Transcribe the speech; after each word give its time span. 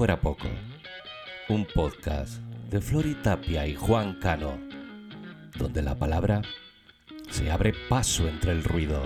fuera 0.00 0.18
poco, 0.18 0.48
un 1.50 1.66
podcast 1.66 2.40
de 2.70 2.80
Flori 2.80 3.16
Tapia 3.16 3.66
y 3.66 3.74
Juan 3.74 4.14
Cano, 4.14 4.58
donde 5.58 5.82
la 5.82 5.94
palabra 5.94 6.40
se 7.28 7.50
abre 7.50 7.74
paso 7.90 8.26
entre 8.26 8.52
el 8.52 8.64
ruido. 8.64 9.02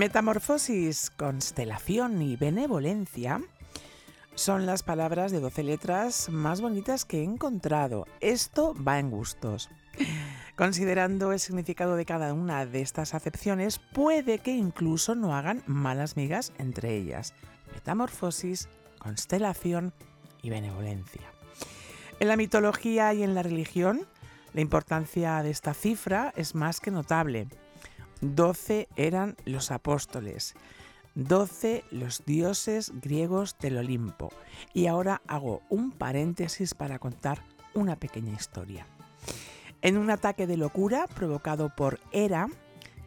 Metamorfosis, 0.00 1.10
constelación 1.10 2.22
y 2.22 2.34
benevolencia 2.34 3.42
son 4.34 4.64
las 4.64 4.82
palabras 4.82 5.30
de 5.30 5.40
12 5.40 5.62
letras 5.62 6.30
más 6.30 6.62
bonitas 6.62 7.04
que 7.04 7.18
he 7.18 7.22
encontrado. 7.22 8.06
Esto 8.20 8.74
va 8.82 8.98
en 8.98 9.10
gustos. 9.10 9.68
Considerando 10.56 11.32
el 11.34 11.38
significado 11.38 11.96
de 11.96 12.06
cada 12.06 12.32
una 12.32 12.64
de 12.64 12.80
estas 12.80 13.12
acepciones, 13.12 13.78
puede 13.78 14.38
que 14.38 14.52
incluso 14.52 15.14
no 15.14 15.36
hagan 15.36 15.62
malas 15.66 16.16
migas 16.16 16.54
entre 16.56 16.96
ellas. 16.96 17.34
Metamorfosis, 17.74 18.70
constelación 18.98 19.92
y 20.40 20.48
benevolencia. 20.48 21.30
En 22.20 22.28
la 22.28 22.38
mitología 22.38 23.12
y 23.12 23.22
en 23.22 23.34
la 23.34 23.42
religión, 23.42 24.06
la 24.54 24.62
importancia 24.62 25.42
de 25.42 25.50
esta 25.50 25.74
cifra 25.74 26.32
es 26.36 26.54
más 26.54 26.80
que 26.80 26.90
notable. 26.90 27.48
Doce 28.20 28.88
eran 28.96 29.36
los 29.46 29.70
apóstoles, 29.70 30.54
doce 31.14 31.84
los 31.90 32.24
dioses 32.26 32.92
griegos 33.00 33.56
del 33.58 33.78
Olimpo. 33.78 34.30
Y 34.74 34.86
ahora 34.86 35.22
hago 35.26 35.62
un 35.70 35.90
paréntesis 35.90 36.74
para 36.74 36.98
contar 36.98 37.42
una 37.74 37.96
pequeña 37.96 38.34
historia. 38.34 38.86
En 39.82 39.96
un 39.96 40.10
ataque 40.10 40.46
de 40.46 40.58
locura 40.58 41.06
provocado 41.06 41.74
por 41.74 41.98
Hera, 42.12 42.48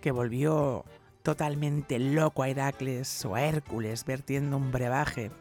que 0.01 0.11
volvió 0.11 0.83
totalmente 1.21 1.99
loco 1.99 2.43
a 2.43 2.49
Heracles 2.49 3.23
o 3.25 3.35
a 3.35 3.43
Hércules 3.43 4.05
vertiendo 4.05 4.57
un 4.57 4.71
brebaje 4.71 5.31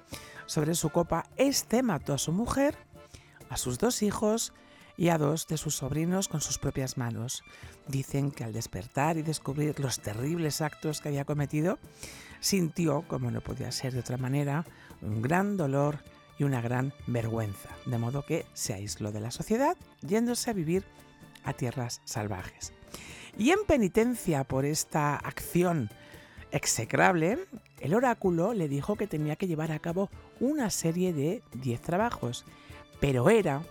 sobre 0.46 0.74
su 0.74 0.90
copa, 0.90 1.24
este 1.36 1.82
mató 1.82 2.12
a 2.12 2.18
su 2.18 2.32
mujer, 2.32 2.76
a 3.48 3.56
sus 3.56 3.78
dos 3.78 4.02
hijos 4.02 4.52
y 5.02 5.08
a 5.08 5.18
dos 5.18 5.48
de 5.48 5.56
sus 5.56 5.74
sobrinos 5.74 6.28
con 6.28 6.40
sus 6.40 6.58
propias 6.58 6.96
manos. 6.96 7.42
Dicen 7.88 8.30
que 8.30 8.44
al 8.44 8.52
despertar 8.52 9.16
y 9.16 9.22
descubrir 9.22 9.80
los 9.80 9.98
terribles 9.98 10.60
actos 10.60 11.00
que 11.00 11.08
había 11.08 11.24
cometido, 11.24 11.80
sintió, 12.38 13.02
como 13.08 13.32
no 13.32 13.40
podía 13.40 13.72
ser 13.72 13.94
de 13.94 13.98
otra 13.98 14.16
manera, 14.16 14.64
un 15.00 15.20
gran 15.20 15.56
dolor 15.56 15.98
y 16.38 16.44
una 16.44 16.60
gran 16.60 16.94
vergüenza, 17.08 17.70
de 17.84 17.98
modo 17.98 18.24
que 18.24 18.46
se 18.52 18.74
aisló 18.74 19.10
de 19.10 19.18
la 19.18 19.32
sociedad, 19.32 19.76
yéndose 20.02 20.50
a 20.50 20.52
vivir 20.52 20.84
a 21.42 21.52
tierras 21.52 22.00
salvajes. 22.04 22.72
Y 23.36 23.50
en 23.50 23.64
penitencia 23.66 24.44
por 24.44 24.64
esta 24.64 25.16
acción 25.16 25.90
execrable, 26.52 27.40
el 27.80 27.94
oráculo 27.94 28.54
le 28.54 28.68
dijo 28.68 28.94
que 28.94 29.08
tenía 29.08 29.34
que 29.34 29.48
llevar 29.48 29.72
a 29.72 29.80
cabo 29.80 30.10
una 30.38 30.70
serie 30.70 31.12
de 31.12 31.42
10 31.54 31.80
trabajos, 31.80 32.44
pero 33.00 33.30
era 33.30 33.62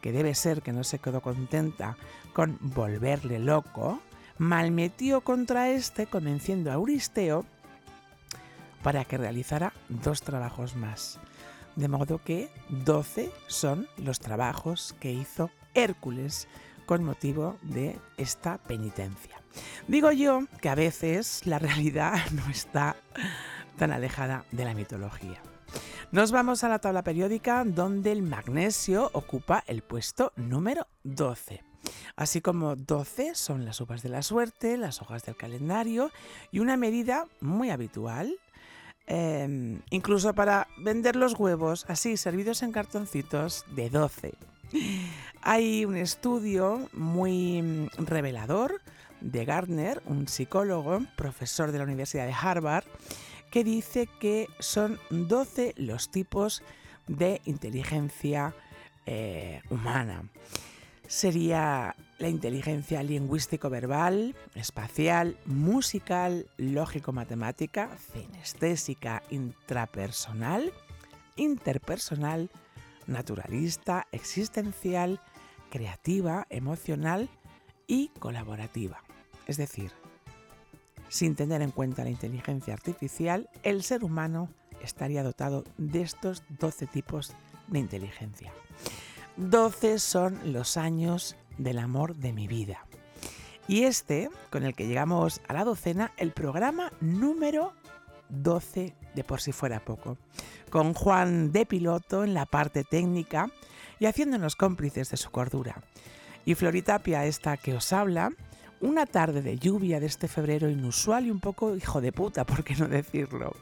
que 0.00 0.12
debe 0.12 0.34
ser 0.34 0.62
que 0.62 0.72
no 0.72 0.84
se 0.84 0.98
quedó 0.98 1.20
contenta 1.20 1.96
con 2.32 2.58
volverle 2.60 3.38
loco, 3.38 4.00
malmetió 4.38 5.22
contra 5.22 5.70
este 5.70 6.06
convenciendo 6.06 6.70
a 6.70 6.74
Euristeo 6.74 7.44
para 8.82 9.04
que 9.04 9.18
realizara 9.18 9.72
dos 9.88 10.22
trabajos 10.22 10.76
más. 10.76 11.18
De 11.76 11.88
modo 11.88 12.22
que 12.22 12.48
12 12.70 13.30
son 13.46 13.88
los 13.96 14.20
trabajos 14.20 14.94
que 15.00 15.12
hizo 15.12 15.50
Hércules 15.74 16.48
con 16.86 17.04
motivo 17.04 17.56
de 17.62 17.98
esta 18.16 18.58
penitencia. 18.58 19.40
Digo 19.86 20.10
yo 20.10 20.44
que 20.60 20.68
a 20.68 20.74
veces 20.74 21.46
la 21.46 21.58
realidad 21.58 22.18
no 22.32 22.50
está 22.50 22.96
tan 23.76 23.92
alejada 23.92 24.44
de 24.50 24.64
la 24.64 24.74
mitología. 24.74 25.40
Nos 26.10 26.32
vamos 26.32 26.64
a 26.64 26.70
la 26.70 26.78
tabla 26.78 27.02
periódica 27.02 27.64
donde 27.66 28.12
el 28.12 28.22
magnesio 28.22 29.10
ocupa 29.12 29.62
el 29.66 29.82
puesto 29.82 30.32
número 30.36 30.86
12. 31.04 31.62
Así 32.16 32.40
como 32.40 32.76
12 32.76 33.34
son 33.34 33.66
las 33.66 33.78
uvas 33.82 34.02
de 34.02 34.08
la 34.08 34.22
suerte, 34.22 34.78
las 34.78 35.02
hojas 35.02 35.26
del 35.26 35.36
calendario 35.36 36.10
y 36.50 36.60
una 36.60 36.78
medida 36.78 37.26
muy 37.42 37.68
habitual, 37.68 38.34
em, 39.06 39.82
incluso 39.90 40.34
para 40.34 40.66
vender 40.78 41.14
los 41.14 41.38
huevos 41.38 41.84
así 41.88 42.16
servidos 42.16 42.62
en 42.62 42.72
cartoncitos 42.72 43.66
de 43.76 43.90
12. 43.90 44.32
Hay 45.42 45.84
un 45.84 45.98
estudio 45.98 46.88
muy 46.94 47.60
mm, 47.60 48.06
revelador 48.06 48.80
de 49.20 49.44
Gardner, 49.44 50.00
un 50.06 50.26
psicólogo, 50.26 51.02
profesor 51.16 51.70
de 51.70 51.78
la 51.78 51.84
Universidad 51.84 52.26
de 52.26 52.32
Harvard, 52.32 52.84
que 53.50 53.64
dice 53.64 54.08
que 54.20 54.48
son 54.58 54.98
12 55.10 55.74
los 55.76 56.10
tipos 56.10 56.62
de 57.06 57.40
inteligencia 57.44 58.54
eh, 59.06 59.62
humana. 59.70 60.24
Sería 61.06 61.96
la 62.18 62.28
inteligencia 62.28 63.02
lingüístico-verbal, 63.02 64.36
espacial, 64.54 65.38
musical, 65.46 66.46
lógico-matemática, 66.58 67.88
cinestésica, 68.12 69.22
intrapersonal, 69.30 70.72
interpersonal, 71.36 72.50
naturalista, 73.06 74.06
existencial, 74.12 75.20
creativa, 75.70 76.46
emocional 76.50 77.30
y 77.86 78.08
colaborativa. 78.18 79.02
Es 79.46 79.56
decir, 79.56 79.92
sin 81.08 81.34
tener 81.34 81.62
en 81.62 81.70
cuenta 81.70 82.04
la 82.04 82.10
inteligencia 82.10 82.74
artificial, 82.74 83.48
el 83.62 83.82
ser 83.82 84.04
humano 84.04 84.48
estaría 84.82 85.22
dotado 85.22 85.64
de 85.76 86.02
estos 86.02 86.42
12 86.58 86.86
tipos 86.86 87.34
de 87.66 87.78
inteligencia. 87.78 88.52
12 89.36 89.98
son 89.98 90.52
los 90.52 90.76
años 90.76 91.36
del 91.58 91.78
amor 91.78 92.16
de 92.16 92.32
mi 92.32 92.48
vida. 92.48 92.86
Y 93.66 93.84
este, 93.84 94.30
con 94.50 94.64
el 94.64 94.74
que 94.74 94.86
llegamos 94.86 95.40
a 95.46 95.52
la 95.52 95.64
docena, 95.64 96.12
el 96.16 96.32
programa 96.32 96.92
número 97.00 97.72
12 98.30 98.94
de 99.14 99.24
por 99.24 99.40
si 99.40 99.52
fuera 99.52 99.84
poco, 99.84 100.16
con 100.70 100.94
Juan 100.94 101.52
de 101.52 101.66
piloto 101.66 102.24
en 102.24 102.34
la 102.34 102.46
parte 102.46 102.84
técnica 102.84 103.50
y 103.98 104.06
haciéndonos 104.06 104.56
cómplices 104.56 105.10
de 105.10 105.16
su 105.16 105.30
cordura. 105.30 105.82
Y 106.44 106.54
Floritapia, 106.54 107.26
esta 107.26 107.56
que 107.56 107.74
os 107.74 107.92
habla, 107.92 108.32
una 108.80 109.06
tarde 109.06 109.42
de 109.42 109.58
lluvia 109.58 110.00
de 110.00 110.06
este 110.06 110.28
febrero 110.28 110.68
inusual 110.68 111.26
y 111.26 111.30
un 111.30 111.40
poco 111.40 111.74
hijo 111.74 112.00
de 112.00 112.12
puta, 112.12 112.44
por 112.44 112.64
qué 112.64 112.74
no 112.76 112.88
decirlo. 112.88 113.54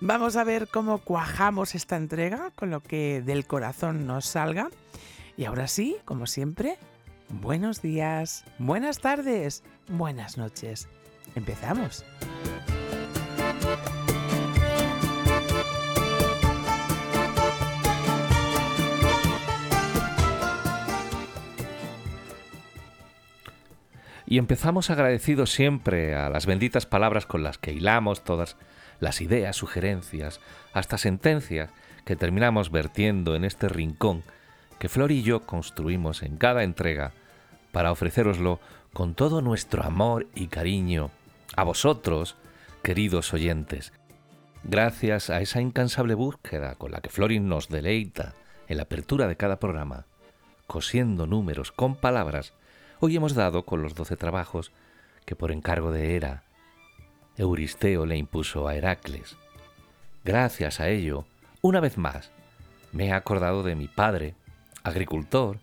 Vamos 0.00 0.36
a 0.36 0.44
ver 0.44 0.68
cómo 0.68 0.98
cuajamos 0.98 1.74
esta 1.74 1.96
entrega 1.96 2.50
con 2.54 2.70
lo 2.70 2.80
que 2.80 3.22
del 3.22 3.46
corazón 3.46 4.06
nos 4.06 4.26
salga. 4.26 4.70
Y 5.36 5.44
ahora 5.44 5.68
sí, 5.68 5.96
como 6.04 6.26
siempre, 6.26 6.76
buenos 7.28 7.82
días, 7.82 8.44
buenas 8.58 8.98
tardes, 9.00 9.62
buenas 9.88 10.36
noches. 10.36 10.88
Empezamos. 11.34 12.04
Y 24.32 24.38
empezamos 24.38 24.88
agradecidos 24.88 25.52
siempre 25.52 26.14
a 26.14 26.30
las 26.30 26.46
benditas 26.46 26.86
palabras 26.86 27.26
con 27.26 27.42
las 27.42 27.58
que 27.58 27.74
hilamos 27.74 28.24
todas 28.24 28.56
las 28.98 29.20
ideas, 29.20 29.56
sugerencias, 29.56 30.40
hasta 30.72 30.96
sentencias 30.96 31.68
que 32.06 32.16
terminamos 32.16 32.70
vertiendo 32.70 33.36
en 33.36 33.44
este 33.44 33.68
rincón 33.68 34.22
que 34.78 34.88
Flor 34.88 35.12
y 35.12 35.22
yo 35.22 35.40
construimos 35.40 36.22
en 36.22 36.38
cada 36.38 36.62
entrega 36.62 37.12
para 37.72 37.92
ofreceroslo 37.92 38.58
con 38.94 39.14
todo 39.14 39.42
nuestro 39.42 39.82
amor 39.84 40.26
y 40.34 40.46
cariño 40.46 41.10
a 41.54 41.64
vosotros, 41.64 42.36
queridos 42.82 43.34
oyentes. 43.34 43.92
Gracias 44.64 45.28
a 45.28 45.42
esa 45.42 45.60
incansable 45.60 46.14
búsqueda 46.14 46.76
con 46.76 46.90
la 46.90 47.02
que 47.02 47.10
Florin 47.10 47.50
nos 47.50 47.68
deleita 47.68 48.32
en 48.66 48.78
la 48.78 48.84
apertura 48.84 49.28
de 49.28 49.36
cada 49.36 49.58
programa, 49.58 50.06
cosiendo 50.66 51.26
números 51.26 51.70
con 51.70 51.96
palabras, 51.96 52.54
hoy 53.04 53.16
hemos 53.16 53.34
dado 53.34 53.64
con 53.64 53.82
los 53.82 53.96
doce 53.96 54.16
trabajos 54.16 54.70
que 55.24 55.34
por 55.34 55.50
encargo 55.50 55.90
de 55.90 56.14
Hera, 56.14 56.44
Euristeo 57.36 58.06
le 58.06 58.16
impuso 58.16 58.68
a 58.68 58.76
Heracles. 58.76 59.36
Gracias 60.24 60.78
a 60.78 60.88
ello, 60.88 61.24
una 61.62 61.80
vez 61.80 61.98
más, 61.98 62.30
me 62.92 63.06
he 63.08 63.12
acordado 63.12 63.64
de 63.64 63.74
mi 63.74 63.88
padre, 63.88 64.36
agricultor, 64.84 65.58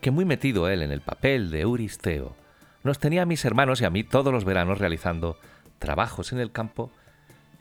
que 0.00 0.12
muy 0.12 0.24
metido 0.24 0.68
él 0.68 0.82
en 0.82 0.92
el 0.92 1.00
papel 1.00 1.50
de 1.50 1.62
Euristeo, 1.62 2.36
nos 2.84 3.00
tenía 3.00 3.22
a 3.22 3.26
mis 3.26 3.44
hermanos 3.44 3.80
y 3.80 3.86
a 3.86 3.90
mí 3.90 4.04
todos 4.04 4.32
los 4.32 4.44
veranos 4.44 4.78
realizando 4.78 5.36
trabajos 5.80 6.32
en 6.32 6.38
el 6.38 6.52
campo 6.52 6.92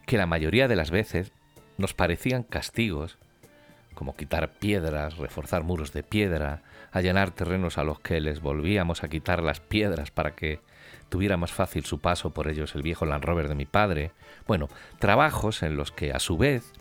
que 0.06 0.20
la 0.20 0.28
mayoría 0.28 0.68
de 0.68 0.76
las 0.76 0.92
veces 0.92 1.32
nos 1.80 1.96
parecían 1.96 2.44
castigos, 2.44 3.18
como 3.94 4.16
quitar 4.16 4.54
piedras, 4.54 5.18
reforzar 5.18 5.64
muros 5.64 5.94
de 5.94 6.04
piedra, 6.04 6.64
allanar 6.92 7.32
terrenos 7.32 7.78
a 7.78 7.84
los 7.84 8.00
que 8.00 8.20
les 8.22 8.42
volvíamos 8.42 9.04
a 9.04 9.10
quitar 9.10 9.42
las 9.42 9.60
piedras 9.60 10.12
para 10.12 10.36
que 10.36 10.60
tuviera 11.10 11.38
más 11.38 11.52
fácil 11.52 11.86
su 11.86 12.00
paso 12.00 12.32
por 12.32 12.48
ellos 12.48 12.76
el 12.76 12.82
viejo 12.82 13.06
Land 13.06 13.24
Rover 13.24 13.48
de 13.48 13.56
mi 13.56 13.66
padre. 13.66 14.12
Bueno, 14.48 14.68
trabajos 15.00 15.64
en 15.64 15.76
los 15.76 15.92
que 15.92 16.12
a 16.12 16.20
su 16.20 16.38
vez 16.38 16.74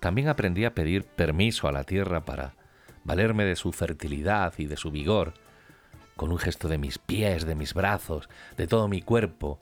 también 0.00 0.28
aprendí 0.28 0.64
a 0.64 0.74
pedir 0.74 1.04
permiso 1.04 1.68
a 1.68 1.72
la 1.72 1.84
tierra 1.84 2.24
para 2.24 2.54
valerme 3.04 3.44
de 3.44 3.56
su 3.56 3.72
fertilidad 3.72 4.54
y 4.58 4.66
de 4.66 4.76
su 4.76 4.90
vigor, 4.90 5.34
con 6.16 6.32
un 6.32 6.38
gesto 6.38 6.68
de 6.68 6.78
mis 6.78 6.98
pies, 6.98 7.46
de 7.46 7.54
mis 7.54 7.74
brazos, 7.74 8.28
de 8.56 8.66
todo 8.66 8.88
mi 8.88 9.02
cuerpo, 9.02 9.60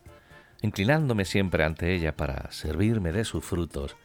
inclinándome 0.62 1.25
siempre 1.25 1.64
ante 1.64 1.94
ella 1.94 2.17
para 2.17 2.50
servirme 2.50 3.12
de 3.12 3.25
sus 3.25 3.44
frutos, 3.44 3.96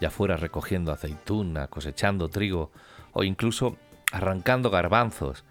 ya 0.00 0.10
fuera 0.10 0.36
recogiendo 0.36 0.92
aceituna, 0.92 1.68
cosechando 1.68 2.28
trigo 2.28 2.70
o 3.12 3.22
incluso 3.22 3.76
arrancando 4.12 4.70
garbanzos. 4.70 5.44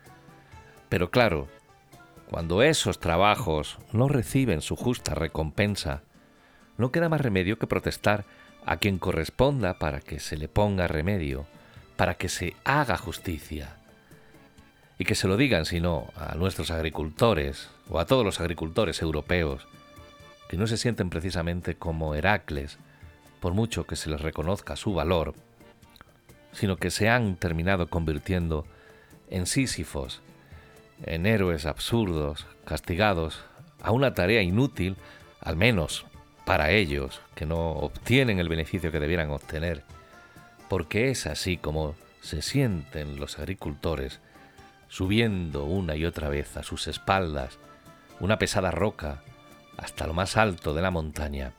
Pero 0.89 1.11
claro, 1.11 1.47
cuando 2.29 2.61
esos 2.63 2.99
trabajos 2.99 3.77
no 3.91 4.07
reciben 4.07 4.61
su 4.61 4.75
justa 4.75 5.13
recompensa, 5.15 6.03
no 6.77 6.91
queda 6.91 7.09
más 7.09 7.21
remedio 7.21 7.59
que 7.59 7.67
protestar 7.67 8.25
a 8.65 8.77
quien 8.77 8.99
corresponda 8.99 9.79
para 9.79 9.99
que 9.99 10.19
se 10.19 10.37
le 10.37 10.47
ponga 10.47 10.87
remedio, 10.87 11.45
para 11.95 12.15
que 12.15 12.29
se 12.29 12.55
haga 12.63 12.97
justicia. 12.97 13.77
Y 14.97 15.05
que 15.05 15.15
se 15.15 15.27
lo 15.27 15.37
digan, 15.37 15.65
si 15.65 15.79
no, 15.79 16.07
a 16.15 16.35
nuestros 16.35 16.71
agricultores 16.71 17.69
o 17.89 17.99
a 17.99 18.05
todos 18.05 18.25
los 18.25 18.39
agricultores 18.39 19.01
europeos, 19.01 19.67
que 20.49 20.57
no 20.57 20.67
se 20.67 20.77
sienten 20.77 21.09
precisamente 21.09 21.75
como 21.75 22.15
Heracles, 22.15 22.79
por 23.39 23.53
mucho 23.53 23.85
que 23.85 23.95
se 23.95 24.09
les 24.09 24.21
reconozca 24.21 24.75
su 24.75 24.93
valor, 24.93 25.33
sino 26.51 26.77
que 26.77 26.91
se 26.91 27.09
han 27.09 27.35
terminado 27.35 27.87
convirtiendo 27.87 28.65
en 29.29 29.45
Sísifos, 29.45 30.21
en 31.03 31.25
héroes 31.25 31.65
absurdos, 31.65 32.45
castigados 32.65 33.41
a 33.81 33.91
una 33.91 34.13
tarea 34.13 34.41
inútil, 34.41 34.97
al 35.39 35.55
menos 35.55 36.05
para 36.45 36.71
ellos, 36.71 37.21
que 37.35 37.45
no 37.45 37.71
obtienen 37.71 38.39
el 38.39 38.49
beneficio 38.49 38.91
que 38.91 38.99
debieran 38.99 39.29
obtener, 39.29 39.83
porque 40.67 41.09
es 41.09 41.27
así 41.27 41.57
como 41.57 41.95
se 42.21 42.41
sienten 42.41 43.19
los 43.19 43.39
agricultores 43.39 44.19
subiendo 44.89 45.65
una 45.65 45.95
y 45.95 46.05
otra 46.05 46.29
vez 46.29 46.57
a 46.57 46.63
sus 46.63 46.87
espaldas 46.87 47.59
una 48.19 48.37
pesada 48.37 48.71
roca 48.71 49.23
hasta 49.77 50.07
lo 50.07 50.13
más 50.13 50.35
alto 50.35 50.73
de 50.73 50.81
la 50.81 50.91
montaña 50.91 51.53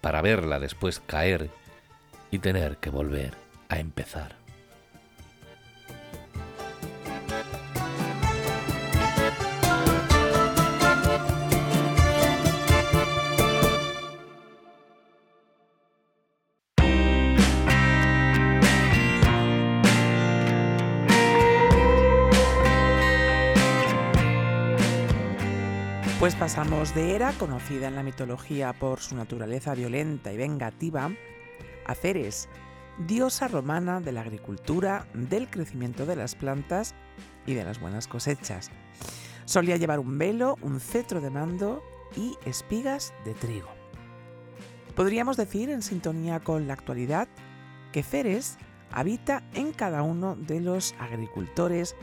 para 0.00 0.22
verla 0.22 0.58
después 0.58 1.00
caer 1.06 1.50
y 2.30 2.38
tener 2.38 2.76
que 2.76 2.90
volver 2.90 3.34
a 3.68 3.78
empezar. 3.78 4.39
Pues 26.20 26.34
pasamos 26.34 26.94
de 26.94 27.14
Hera, 27.14 27.32
conocida 27.32 27.88
en 27.88 27.94
la 27.94 28.02
mitología 28.02 28.74
por 28.74 29.00
su 29.00 29.16
naturaleza 29.16 29.74
violenta 29.74 30.30
y 30.30 30.36
vengativa, 30.36 31.10
a 31.86 31.94
Ceres, 31.94 32.50
diosa 32.98 33.48
romana 33.48 34.02
de 34.02 34.12
la 34.12 34.20
agricultura, 34.20 35.06
del 35.14 35.48
crecimiento 35.48 36.04
de 36.04 36.16
las 36.16 36.34
plantas 36.34 36.94
y 37.46 37.54
de 37.54 37.64
las 37.64 37.80
buenas 37.80 38.06
cosechas. 38.06 38.70
Solía 39.46 39.78
llevar 39.78 39.98
un 39.98 40.18
velo, 40.18 40.58
un 40.60 40.78
cetro 40.78 41.22
de 41.22 41.30
mando 41.30 41.82
y 42.14 42.36
espigas 42.44 43.14
de 43.24 43.32
trigo. 43.32 43.70
Podríamos 44.94 45.38
decir, 45.38 45.70
en 45.70 45.80
sintonía 45.80 46.40
con 46.40 46.68
la 46.68 46.74
actualidad, 46.74 47.28
que 47.92 48.02
Ceres 48.02 48.58
habita 48.92 49.42
en 49.54 49.72
cada 49.72 50.02
uno 50.02 50.36
de 50.36 50.60
los 50.60 50.94
agricultores 50.98 51.96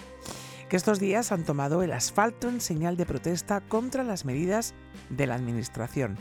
que 0.70 0.76
estos 0.76 1.00
días 1.00 1.32
han 1.32 1.46
tomado 1.46 1.82
el 1.82 1.94
asfalto 1.94 2.50
en 2.50 2.60
señal 2.60 2.98
de 2.98 3.06
protesta 3.06 3.62
contra 3.62 4.04
las 4.04 4.26
medidas 4.26 4.74
de 5.10 5.26
la 5.26 5.36
Administración. 5.36 6.18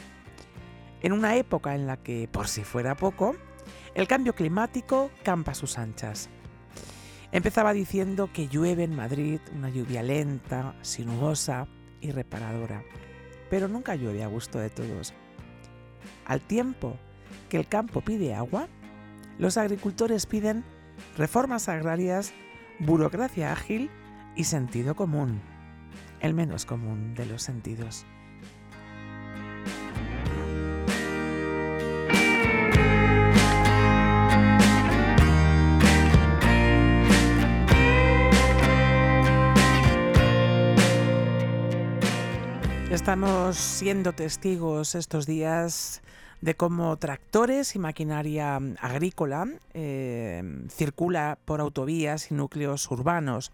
En 1.03 1.13
una 1.13 1.37
época 1.37 1.75
en 1.75 1.87
la 1.87 1.97
que, 1.97 2.29
por 2.31 2.47
si 2.47 2.63
fuera 2.63 2.97
poco, 2.97 3.35
el 3.95 4.07
cambio 4.07 4.35
climático 4.35 5.11
campa 5.25 5.55
sus 5.55 5.79
anchas. 5.79 6.29
Empezaba 7.33 7.73
diciendo 7.73 8.31
que 8.33 8.47
llueve 8.47 8.85
en 8.85 8.95
Madrid 8.95 9.41
una 9.53 9.69
lluvia 9.69 10.03
lenta, 10.03 10.77
sinuosa 10.81 11.67
y 12.01 12.13
reparadora, 12.13 12.85
pero 13.51 13.67
nunca 13.67 13.97
llueve 13.97 14.23
a 14.23 14.29
gusto 14.29 14.61
de 14.61 14.71
todos. 14.71 15.12
Al 16.25 16.41
tiempo 16.41 16.97
que 17.49 17.57
el 17.57 17.67
campo 17.67 18.00
pide 18.00 18.35
agua, 18.35 18.69
los 19.38 19.57
agricultores 19.57 20.25
piden 20.26 20.65
reformas 21.17 21.69
agrarias, 21.69 22.33
burocracia 22.79 23.53
ágil 23.53 23.91
y 24.37 24.45
sentido 24.45 24.95
común, 24.95 25.40
el 26.21 26.35
menos 26.35 26.66
común 26.66 27.14
de 27.14 27.26
los 27.26 27.43
sentidos. 27.43 28.07
Estamos 42.90 43.57
siendo 43.57 44.12
testigos 44.12 44.95
estos 44.95 45.26
días 45.26 46.02
de 46.40 46.55
cómo 46.55 46.97
tractores 46.97 47.75
y 47.75 47.78
maquinaria 47.78 48.57
agrícola 48.81 49.47
eh, 49.75 50.43
circula 50.71 51.38
por 51.45 51.61
autovías 51.61 52.31
y 52.31 52.35
núcleos 52.35 52.90
urbanos 52.90 53.52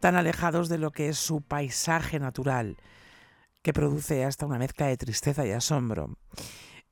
tan 0.00 0.16
alejados 0.16 0.68
de 0.68 0.78
lo 0.78 0.90
que 0.90 1.08
es 1.08 1.18
su 1.18 1.42
paisaje 1.42 2.18
natural, 2.18 2.76
que 3.62 3.72
produce 3.72 4.24
hasta 4.24 4.46
una 4.46 4.58
mezcla 4.58 4.86
de 4.86 4.96
tristeza 4.96 5.46
y 5.46 5.50
asombro. 5.50 6.16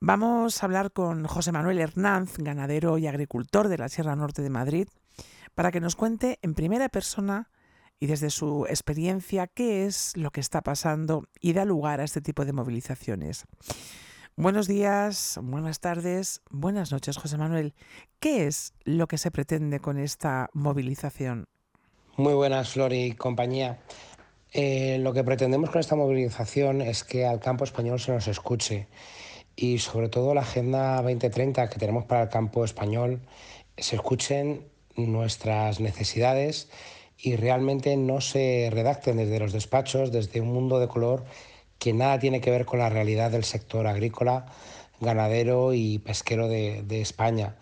Vamos 0.00 0.62
a 0.62 0.66
hablar 0.66 0.92
con 0.92 1.26
José 1.26 1.52
Manuel 1.52 1.78
Hernández, 1.78 2.36
ganadero 2.38 2.98
y 2.98 3.06
agricultor 3.06 3.68
de 3.68 3.78
la 3.78 3.88
Sierra 3.88 4.16
Norte 4.16 4.42
de 4.42 4.50
Madrid, 4.50 4.88
para 5.54 5.72
que 5.72 5.80
nos 5.80 5.96
cuente 5.96 6.38
en 6.42 6.54
primera 6.54 6.88
persona 6.88 7.50
y 7.98 8.06
desde 8.06 8.30
su 8.30 8.66
experiencia 8.66 9.46
qué 9.46 9.86
es 9.86 10.14
lo 10.16 10.30
que 10.30 10.40
está 10.40 10.60
pasando 10.60 11.24
y 11.40 11.54
da 11.54 11.64
lugar 11.64 12.00
a 12.00 12.04
este 12.04 12.20
tipo 12.20 12.44
de 12.44 12.52
movilizaciones. 12.52 13.46
Buenos 14.36 14.66
días, 14.66 15.40
buenas 15.42 15.80
tardes, 15.80 16.42
buenas 16.50 16.92
noches, 16.92 17.16
José 17.16 17.38
Manuel. 17.38 17.74
¿Qué 18.20 18.46
es 18.46 18.74
lo 18.84 19.06
que 19.06 19.16
se 19.16 19.30
pretende 19.30 19.80
con 19.80 19.96
esta 19.96 20.50
movilización? 20.52 21.46
Muy 22.18 22.32
buenas, 22.32 22.70
Flor 22.70 22.94
y 22.94 23.12
compañía. 23.12 23.78
Eh, 24.54 24.96
lo 25.00 25.12
que 25.12 25.22
pretendemos 25.22 25.68
con 25.68 25.80
esta 25.80 25.96
movilización 25.96 26.80
es 26.80 27.04
que 27.04 27.26
al 27.26 27.40
campo 27.40 27.64
español 27.64 28.00
se 28.00 28.10
nos 28.10 28.26
escuche 28.26 28.86
y 29.54 29.80
sobre 29.80 30.08
todo 30.08 30.32
la 30.32 30.40
Agenda 30.40 30.96
2030 31.02 31.68
que 31.68 31.78
tenemos 31.78 32.06
para 32.06 32.22
el 32.22 32.28
campo 32.30 32.64
español 32.64 33.20
se 33.76 33.96
escuchen 33.96 34.64
nuestras 34.96 35.78
necesidades 35.78 36.70
y 37.18 37.36
realmente 37.36 37.94
no 37.98 38.22
se 38.22 38.70
redacten 38.72 39.18
desde 39.18 39.38
los 39.38 39.52
despachos, 39.52 40.10
desde 40.10 40.40
un 40.40 40.54
mundo 40.54 40.78
de 40.78 40.88
color 40.88 41.26
que 41.78 41.92
nada 41.92 42.18
tiene 42.18 42.40
que 42.40 42.50
ver 42.50 42.64
con 42.64 42.78
la 42.78 42.88
realidad 42.88 43.30
del 43.30 43.44
sector 43.44 43.86
agrícola, 43.86 44.46
ganadero 45.02 45.74
y 45.74 45.98
pesquero 45.98 46.48
de 46.48 47.00
España 47.02 47.56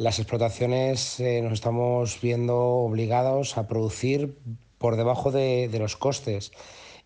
las 0.00 0.18
explotaciones 0.18 1.20
eh, 1.20 1.42
nos 1.42 1.52
estamos 1.52 2.22
viendo 2.22 2.56
obligados 2.58 3.58
a 3.58 3.68
producir 3.68 4.34
por 4.78 4.96
debajo 4.96 5.30
de, 5.30 5.68
los 5.78 5.98
costes 5.98 6.52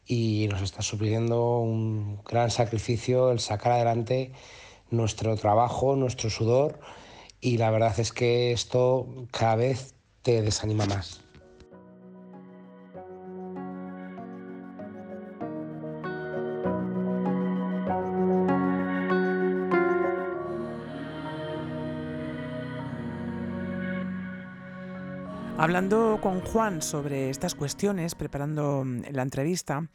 y 0.06 0.46
nos 0.48 0.62
está 0.62 0.80
supliendo 0.80 1.58
un 1.58 2.22
gran 2.22 2.52
sacrificio 2.52 3.32
el 3.32 3.40
sacar 3.40 3.72
adelante 3.72 4.30
nuestro 4.92 5.34
trabajo, 5.34 5.96
nuestro 5.96 6.30
sudor 6.30 6.78
y 7.40 7.58
la 7.58 7.72
verdad 7.72 7.98
es 7.98 8.12
que 8.12 8.52
esto 8.52 9.26
cada 9.32 9.56
vez 9.56 9.96
te 10.22 10.40
desanima 10.42 10.86
más. 10.86 11.23
Hablando 25.64 26.18
con 26.20 26.42
Juan 26.42 26.82
sobre 26.82 27.30
estas 27.30 27.54
cuestiones, 27.54 28.14
preparando 28.14 28.84
mm, 28.84 29.04
la 29.12 29.22
entrevista, 29.22 29.88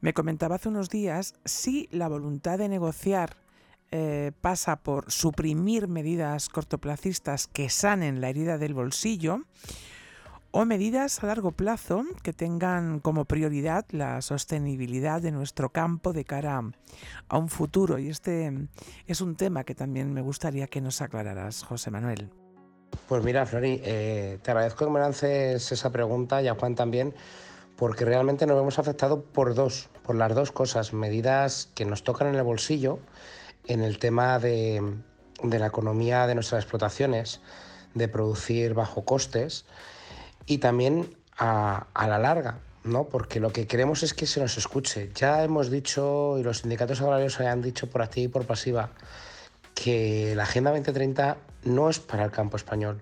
me 0.00 0.14
comentaba 0.14 0.54
hace 0.54 0.68
unos 0.68 0.88
días 0.88 1.34
si 1.44 1.88
la 1.90 2.06
voluntad 2.06 2.58
de 2.58 2.68
negociar 2.68 3.36
eh, 3.90 4.30
pasa 4.40 4.76
por 4.76 5.10
suprimir 5.10 5.88
medidas 5.88 6.48
cortoplacistas 6.48 7.48
que 7.48 7.70
sanen 7.70 8.20
la 8.20 8.28
herida 8.28 8.56
del 8.56 8.72
bolsillo 8.72 9.40
o 10.52 10.64
medidas 10.64 11.20
a 11.24 11.26
largo 11.26 11.50
plazo 11.50 12.04
que 12.22 12.32
tengan 12.32 13.00
como 13.00 13.24
prioridad 13.24 13.84
la 13.90 14.22
sostenibilidad 14.22 15.20
de 15.20 15.32
nuestro 15.32 15.70
campo 15.70 16.12
de 16.12 16.24
cara 16.24 16.62
a 17.26 17.36
un 17.36 17.48
futuro. 17.48 17.98
Y 17.98 18.10
este 18.10 18.48
mm, 18.52 18.68
es 19.08 19.20
un 19.20 19.34
tema 19.34 19.64
que 19.64 19.74
también 19.74 20.12
me 20.12 20.20
gustaría 20.20 20.68
que 20.68 20.80
nos 20.80 21.00
aclararas, 21.02 21.64
José 21.64 21.90
Manuel. 21.90 22.30
Pues 23.08 23.22
mira, 23.22 23.46
Flori, 23.46 23.80
eh, 23.84 24.38
te 24.42 24.50
agradezco 24.50 24.84
que 24.84 24.90
me 24.90 24.98
lances 24.98 25.70
esa 25.70 25.90
pregunta 25.90 26.42
y 26.42 26.48
a 26.48 26.56
Juan 26.56 26.74
también, 26.74 27.14
porque 27.76 28.04
realmente 28.04 28.46
nos 28.46 28.60
hemos 28.60 28.80
afectado 28.80 29.22
por 29.22 29.54
dos, 29.54 29.88
por 30.02 30.16
las 30.16 30.34
dos 30.34 30.50
cosas, 30.50 30.92
medidas 30.92 31.68
que 31.74 31.84
nos 31.84 32.02
tocan 32.02 32.26
en 32.26 32.34
el 32.34 32.42
bolsillo, 32.42 32.98
en 33.66 33.82
el 33.82 34.00
tema 34.00 34.40
de, 34.40 34.82
la 35.42 35.66
economía 35.66 36.26
de 36.26 36.34
nuestras 36.34 36.64
explotaciones, 36.64 37.40
de 37.94 38.08
producir 38.08 38.74
bajo 38.74 39.04
costes 39.04 39.66
y 40.44 40.58
también 40.58 41.16
a, 41.38 41.86
a 41.94 42.08
la 42.08 42.18
larga, 42.18 42.58
¿no? 42.82 43.04
Porque 43.04 43.38
lo 43.38 43.52
que 43.52 43.68
queremos 43.68 44.02
es 44.02 44.14
que 44.14 44.26
se 44.26 44.40
nos 44.40 44.58
escuche. 44.58 45.10
Ya 45.14 45.44
hemos 45.44 45.70
dicho, 45.70 46.38
y 46.38 46.42
los 46.42 46.58
sindicatos 46.58 47.00
agrarios 47.02 47.38
han 47.40 47.62
dicho 47.62 47.88
por 47.88 48.02
activa 48.02 48.24
y 48.24 48.28
por 48.28 48.46
pasiva, 48.46 48.90
que 49.74 50.34
la 50.34 50.42
Agenda 50.42 50.70
2030 50.70 51.36
no 51.66 51.90
es 51.90 51.98
para 51.98 52.24
el 52.24 52.30
campo 52.30 52.56
español. 52.56 53.00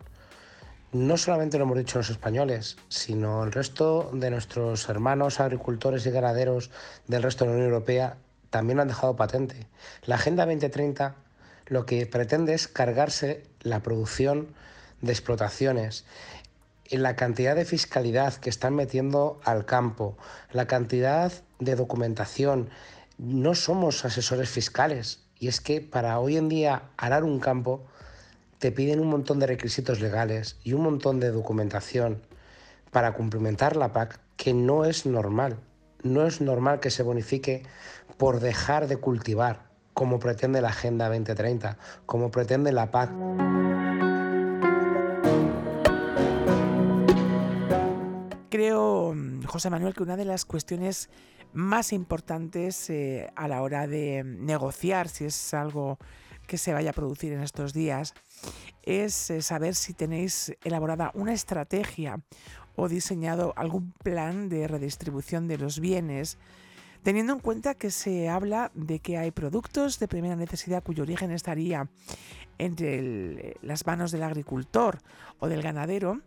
No 0.93 1.17
solamente 1.17 1.59
lo 1.59 1.65
hemos 1.65 1.79
dicho 1.79 1.99
los 1.99 2.11
españoles, 2.11 2.77
sino 2.89 3.45
el 3.45 3.53
resto 3.53 4.11
de 4.13 4.31
nuestros 4.31 4.89
hermanos 4.89 5.41
agricultores 5.41 6.07
y 6.07 6.11
ganaderos 6.11 6.71
del 7.07 7.23
resto 7.23 7.45
de 7.45 7.51
la 7.51 7.57
Unión 7.57 7.71
Europea 7.71 8.17
también 8.51 8.77
lo 8.77 8.83
han 8.83 8.89
dejado 8.89 9.17
patente. 9.17 9.67
La 10.05 10.15
Agenda 10.15 10.47
2030 10.47 11.17
lo 11.67 11.87
que 11.87 12.07
pretende 12.07 12.55
es 12.55 12.69
cargarse 12.69 13.43
la 13.61 13.81
producción 13.81 14.55
de 15.01 15.13
explotaciones, 15.13 16.05
la 16.91 17.17
cantidad 17.17 17.57
de 17.57 17.65
fiscalidad 17.65 18.35
que 18.35 18.51
están 18.51 18.75
metiendo 18.75 19.41
al 19.45 19.65
campo, 19.65 20.17
la 20.53 20.67
cantidad 20.67 21.33
de 21.59 21.75
documentación. 21.75 22.71
No 23.19 23.55
somos 23.55 24.05
asesores 24.05 24.49
fiscales, 24.49 25.21
y 25.39 25.49
es 25.49 25.61
que 25.61 25.81
para 25.81 26.19
hoy 26.21 26.37
en 26.37 26.49
día 26.49 26.83
arar 26.97 27.25
un 27.25 27.41
campo 27.41 27.85
te 28.59 28.73
piden 28.73 29.01
un 29.01 29.09
montón 29.09 29.39
de 29.39 29.47
requisitos 29.47 30.01
legales 30.01 30.59
y 30.63 30.73
un 30.73 30.83
montón 30.83 31.21
de 31.21 31.31
documentación 31.31 32.23
para 32.91 33.13
cumplimentar 33.13 33.77
la 33.77 33.93
PAC 33.93 34.21
que 34.37 34.55
no 34.55 34.85
es 34.85 35.07
normal. 35.07 35.59
No 36.03 36.27
es 36.27 36.41
normal 36.41 36.81
que 36.81 36.91
se 36.91 37.03
bonifique 37.03 37.63
por 38.19 38.41
dejar 38.41 38.89
de 38.89 38.99
cultivar, 38.99 39.67
como 39.95 40.19
pretende 40.19 40.61
la 40.61 40.69
Agenda 40.69 41.09
2030, 41.09 41.79
como 42.07 42.31
pretende 42.31 42.73
la 42.73 42.91
PAC. 42.91 43.11
Creo, 48.51 49.15
José 49.47 49.71
Manuel, 49.71 49.95
que 49.95 50.03
una 50.03 50.17
de 50.17 50.25
las 50.25 50.45
cuestiones 50.45 51.09
más 51.53 51.93
importantes 51.93 52.91
eh, 52.91 53.31
a 53.35 53.49
la 53.49 53.63
hora 53.63 53.87
de 53.87 54.23
negociar, 54.25 55.09
si 55.09 55.25
es 55.25 55.55
algo 55.55 55.99
que 56.47 56.59
se 56.59 56.73
vaya 56.73 56.91
a 56.91 56.93
producir 56.93 57.33
en 57.33 57.41
estos 57.41 57.73
días, 57.73 58.15
es 58.83 59.31
eh, 59.31 59.43
saber 59.43 59.75
si 59.75 59.95
tenéis 59.95 60.55
elaborada 60.65 61.11
una 61.15 61.33
estrategia 61.33 62.21
o 62.77 62.89
diseñado 62.89 63.53
algún 63.57 63.93
plan 63.93 64.49
de 64.49 64.69
redistribución 64.69 65.49
de 65.49 65.59
los 65.59 65.81
bienes, 65.81 66.39
teniendo 67.03 67.33
en 67.33 67.41
cuenta 67.41 67.75
que 67.75 67.91
se 67.91 68.29
habla 68.29 68.71
de 68.75 68.99
que 68.99 69.19
hay 69.19 69.31
productos 69.31 69.99
de 69.99 70.09
primera 70.09 70.37
necesidad 70.37 70.83
cuyo 70.83 71.03
origen 71.03 71.31
estaría 71.31 71.89
entre 72.59 73.57
las 73.63 73.87
manos 73.87 74.11
del 74.11 74.23
agricultor 74.23 74.99
o 75.39 75.49
del 75.49 75.63
ganadero, 75.63 76.21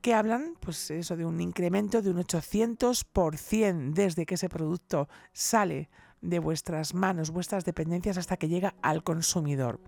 que 0.00 0.14
hablan, 0.14 0.54
pues 0.60 0.90
eso, 0.90 1.16
de 1.16 1.26
un 1.26 1.40
incremento 1.40 2.00
de 2.00 2.10
un 2.10 2.16
800% 2.16 3.92
desde 3.92 4.24
que 4.24 4.34
ese 4.34 4.48
producto 4.48 5.08
sale 5.32 5.90
de 6.22 6.38
vuestras 6.38 6.94
manos, 6.94 7.30
vuestras 7.30 7.64
dependencias, 7.64 8.16
hasta 8.16 8.36
que 8.36 8.48
llega 8.48 8.74
al 8.82 9.02
consumidor. 9.02 9.80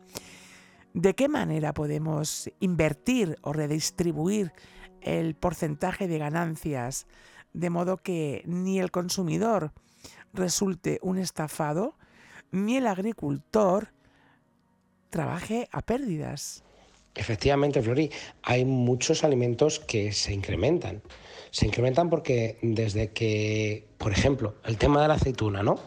¿De 0.95 1.15
qué 1.15 1.29
manera 1.29 1.73
podemos 1.73 2.51
invertir 2.61 3.39
o 3.43 3.53
redistribuir 3.53 4.53
el 5.01 5.35
porcentaje 5.35 6.07
de 6.07 6.19
ganancias 6.19 7.07
de 7.55 7.71
modo 7.71 7.97
que 7.97 8.43
ni 8.47 8.79
el 8.79 8.91
consumidor 8.91 9.73
resulte 10.33 10.99
un 11.03 11.19
estafado, 11.19 11.95
ni 12.51 12.77
el 12.77 12.87
agricultor 12.87 13.93
trabaje 15.11 15.69
a 15.73 15.83
pérdidas? 15.83 16.63
Efectivamente, 17.15 17.83
Flori, 17.83 18.11
hay 18.43 18.65
muchos 18.65 19.23
alimentos 19.23 19.81
que 19.81 20.13
se 20.13 20.33
incrementan. 20.33 21.03
Se 21.51 21.67
incrementan 21.67 22.09
porque 22.09 22.59
desde 22.63 23.13
que, 23.13 23.87
por 23.99 24.13
ejemplo, 24.13 24.57
el 24.65 24.79
tema 24.79 25.03
de 25.03 25.09
la 25.09 25.15
aceituna, 25.15 25.63
¿no? 25.63 25.79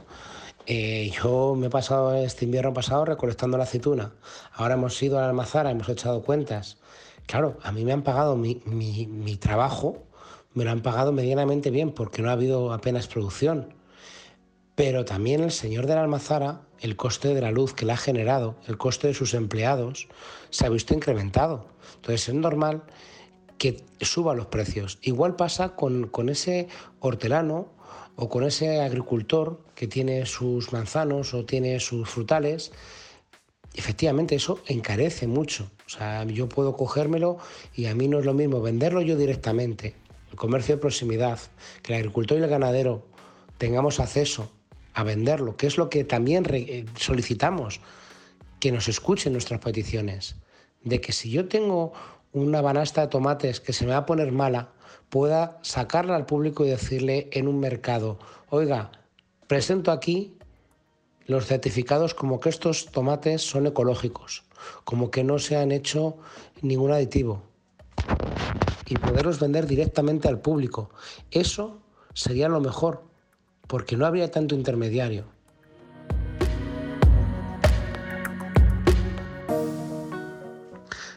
Eh, 0.68 1.12
yo 1.12 1.54
me 1.56 1.68
he 1.68 1.70
pasado 1.70 2.16
este 2.16 2.46
invierno 2.46 2.74
pasado 2.74 3.06
recolectando 3.06 3.58
la 3.58 3.66
aceituna. 3.66 4.14
Ahora 4.54 4.74
hemos 4.74 5.02
ido 5.04 5.18
a 5.18 5.22
la 5.22 5.28
almazara, 5.30 5.70
hemos 5.70 5.88
echado 5.90 6.24
cuentas. 6.24 6.78
Claro, 7.28 7.58
a 7.64 7.72
mí 7.72 7.86
me 7.86 7.94
han 7.94 8.02
pagado 8.02 8.36
mi, 8.36 9.38
trabajo, 9.40 10.04
me 10.54 10.64
lo 10.64 10.72
han 10.72 10.82
pagado 10.82 11.12
medianamente 11.12 11.70
bien 11.70 11.92
porque 11.92 12.22
no 12.22 12.30
ha 12.30 12.34
habido 12.34 12.74
apenas 12.74 13.08
producción. 13.08 13.74
Pero 14.74 15.06
también 15.06 15.42
el 15.44 15.52
señor 15.52 15.86
de 15.86 15.96
la 15.96 16.02
almazara, 16.02 16.62
el 16.80 16.96
coste 16.96 17.34
de 17.34 17.42
la 17.42 17.52
luz 17.52 17.74
que 17.74 17.86
le 17.86 17.94
ha 17.94 17.98
generado, 17.98 18.56
el 18.68 18.78
coste 18.78 19.08
de 19.08 19.14
sus 19.14 19.34
empleados, 19.36 20.08
se 20.50 20.66
ha 20.66 20.70
visto 20.70 20.94
incrementado. 20.94 21.68
Entonces 21.96 22.30
es 22.30 22.36
normal 22.36 22.84
que 23.58 23.86
suba 24.02 24.36
los 24.36 24.48
precios. 24.48 24.98
Igual 25.02 25.36
pasa 25.36 25.76
con 25.76 26.30
ese 26.30 26.68
hortelano 27.00 27.76
o 28.16 28.30
con 28.30 28.44
ese 28.44 28.82
agricultor 28.82 29.60
que 29.76 29.88
tiene 29.88 30.26
sus 30.26 30.72
manzanos 30.72 31.34
o 31.34 31.46
tiene 31.46 31.80
sus 31.80 32.10
frutales. 32.10 32.72
Efectivamente, 33.74 34.36
eso 34.36 34.62
encarece 34.68 35.28
mucho. 35.28 35.70
O 35.86 35.90
sea, 35.90 36.24
yo 36.24 36.48
puedo 36.48 36.76
cogérmelo 36.76 37.38
y 37.76 37.88
a 37.88 37.96
mí 37.96 38.08
no 38.08 38.20
es 38.20 38.26
lo 38.26 38.34
mismo 38.34 38.62
venderlo 38.62 39.02
yo 39.02 39.18
directamente, 39.18 39.96
el 40.32 40.38
comercio 40.38 40.76
de 40.76 40.82
proximidad, 40.82 41.40
que 41.82 41.94
el 41.94 42.00
agricultor 42.00 42.40
y 42.40 42.44
el 42.44 42.50
ganadero 42.50 43.06
tengamos 43.58 44.00
acceso 44.00 44.50
a 44.94 45.04
venderlo, 45.04 45.58
que 45.58 45.68
es 45.68 45.78
lo 45.78 45.90
que 45.90 46.06
también 46.06 46.46
eh, 46.50 46.86
solicitamos, 46.98 47.82
que 48.60 48.72
nos 48.72 48.88
escuchen 48.88 49.34
nuestras 49.34 49.60
peticiones, 49.60 50.38
de 50.84 51.02
que 51.02 51.12
si 51.12 51.30
yo 51.30 51.48
tengo 51.48 51.94
una 52.32 52.62
banasta 52.62 53.02
de 53.02 53.08
tomates 53.08 53.60
que 53.60 53.74
se 53.74 53.86
me 53.86 53.92
va 53.92 53.98
a 53.98 54.06
poner 54.06 54.32
mala, 54.32 54.70
pueda 55.10 55.60
sacarla 55.62 56.16
al 56.16 56.26
público 56.26 56.66
y 56.66 56.70
decirle 56.70 57.30
en 57.32 57.48
un 57.48 57.60
mercado, 57.60 58.20
oiga, 58.50 58.92
presento 59.48 59.92
aquí 59.92 60.38
los 61.26 61.46
certificados 61.46 62.14
como 62.14 62.40
que 62.40 62.50
estos 62.50 62.88
tomates 62.88 63.42
son 63.42 63.68
ecológicos, 63.68 64.44
como 64.84 65.10
que 65.10 65.24
no 65.24 65.40
se 65.40 65.58
han 65.58 65.72
hecho 65.72 66.18
ningún 66.62 66.92
aditivo 66.92 67.44
y 68.86 68.96
poderlos 68.96 69.40
vender 69.40 69.66
directamente 69.66 70.28
al 70.28 70.40
público. 70.40 70.92
Eso 71.32 71.82
sería 72.14 72.50
lo 72.50 72.62
mejor, 72.62 73.04
porque 73.68 73.98
no 73.98 74.06
habría 74.06 74.30
tanto 74.30 74.56
intermediario. 74.56 75.26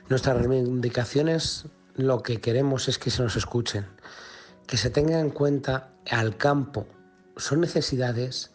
Nuestras 0.08 0.38
reivindicaciones 0.38 1.66
lo 1.98 2.22
que 2.22 2.40
queremos 2.40 2.88
es 2.88 2.96
que 2.96 3.10
se 3.10 3.22
nos 3.22 3.34
escuchen, 3.34 3.84
que 4.68 4.76
se 4.76 4.88
tenga 4.88 5.18
en 5.18 5.30
cuenta 5.30 5.90
al 6.08 6.36
campo. 6.36 6.86
Son 7.36 7.60
necesidades 7.60 8.52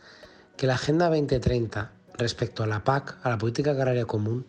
que 0.55 0.65
la 0.65 0.75
Agenda 0.75 1.09
2030 1.09 1.91
respecto 2.13 2.63
a 2.63 2.67
la 2.67 2.85
PAC, 2.85 3.17
a 3.21 3.29
la 3.29 3.37
Política 3.37 3.71
Agraria 3.71 4.05
Común, 4.05 4.47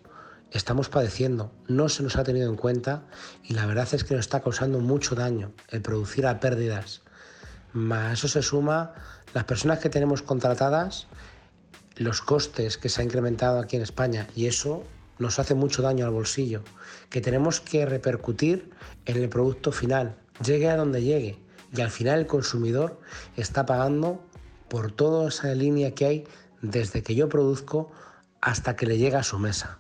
estamos 0.53 0.89
padeciendo. 0.89 1.51
No 1.67 1.89
se 1.89 2.05
nos 2.05 2.15
ha 2.15 2.23
tenido 2.23 2.49
en 2.49 2.57
cuenta 2.57 3.03
y 3.43 3.55
la 3.55 3.67
verdad 3.67 3.89
es 3.91 4.05
que 4.05 4.15
nos 4.15 4.27
está 4.27 4.41
causando 4.41 4.79
mucho 4.79 5.17
daño 5.17 5.53
el 5.71 5.83
producir 5.83 6.25
pérdidas. 6.41 7.03
A 7.91 8.13
eso 8.13 8.29
se 8.29 8.43
suma 8.43 8.95
Las 9.35 9.45
personas 9.45 9.81
que 9.81 9.91
tenemos 9.91 10.23
contratadas, 10.23 11.09
los 11.97 12.23
costes 12.23 12.79
que 12.79 12.89
se 12.89 13.03
han 13.03 13.09
incrementado 13.09 13.59
aquí 13.59 13.75
en 13.75 13.83
España 13.83 14.29
y 14.37 14.47
eso 14.47 14.85
nos 15.19 15.39
hace 15.39 15.55
mucho 15.55 15.83
daño 15.83 16.05
al 16.05 16.13
bolsillo, 16.13 16.63
que 17.11 17.21
tenemos 17.21 17.61
que 17.61 17.87
repercutir 17.87 18.71
en 19.07 19.17
el 19.17 19.29
producto 19.29 19.73
final, 19.73 20.17
llegue 20.45 20.69
a 20.69 20.77
donde 20.77 21.03
llegue 21.03 21.39
y 21.73 21.81
al 21.81 21.91
final 21.91 22.21
el 22.21 22.27
consumidor 22.27 23.01
está 23.37 23.67
pagando 23.67 24.25
por 24.69 24.93
toda 24.93 25.29
esa 25.29 25.55
línea 25.55 25.95
que 25.95 26.07
hay 26.07 26.25
desde 26.63 27.03
que 27.03 27.15
yo 27.15 27.29
produzco 27.29 27.91
hasta 28.41 28.77
que 28.77 28.87
le 28.87 28.99
llega 28.99 29.21
a 29.21 29.25
su 29.25 29.39
mesa. 29.39 29.79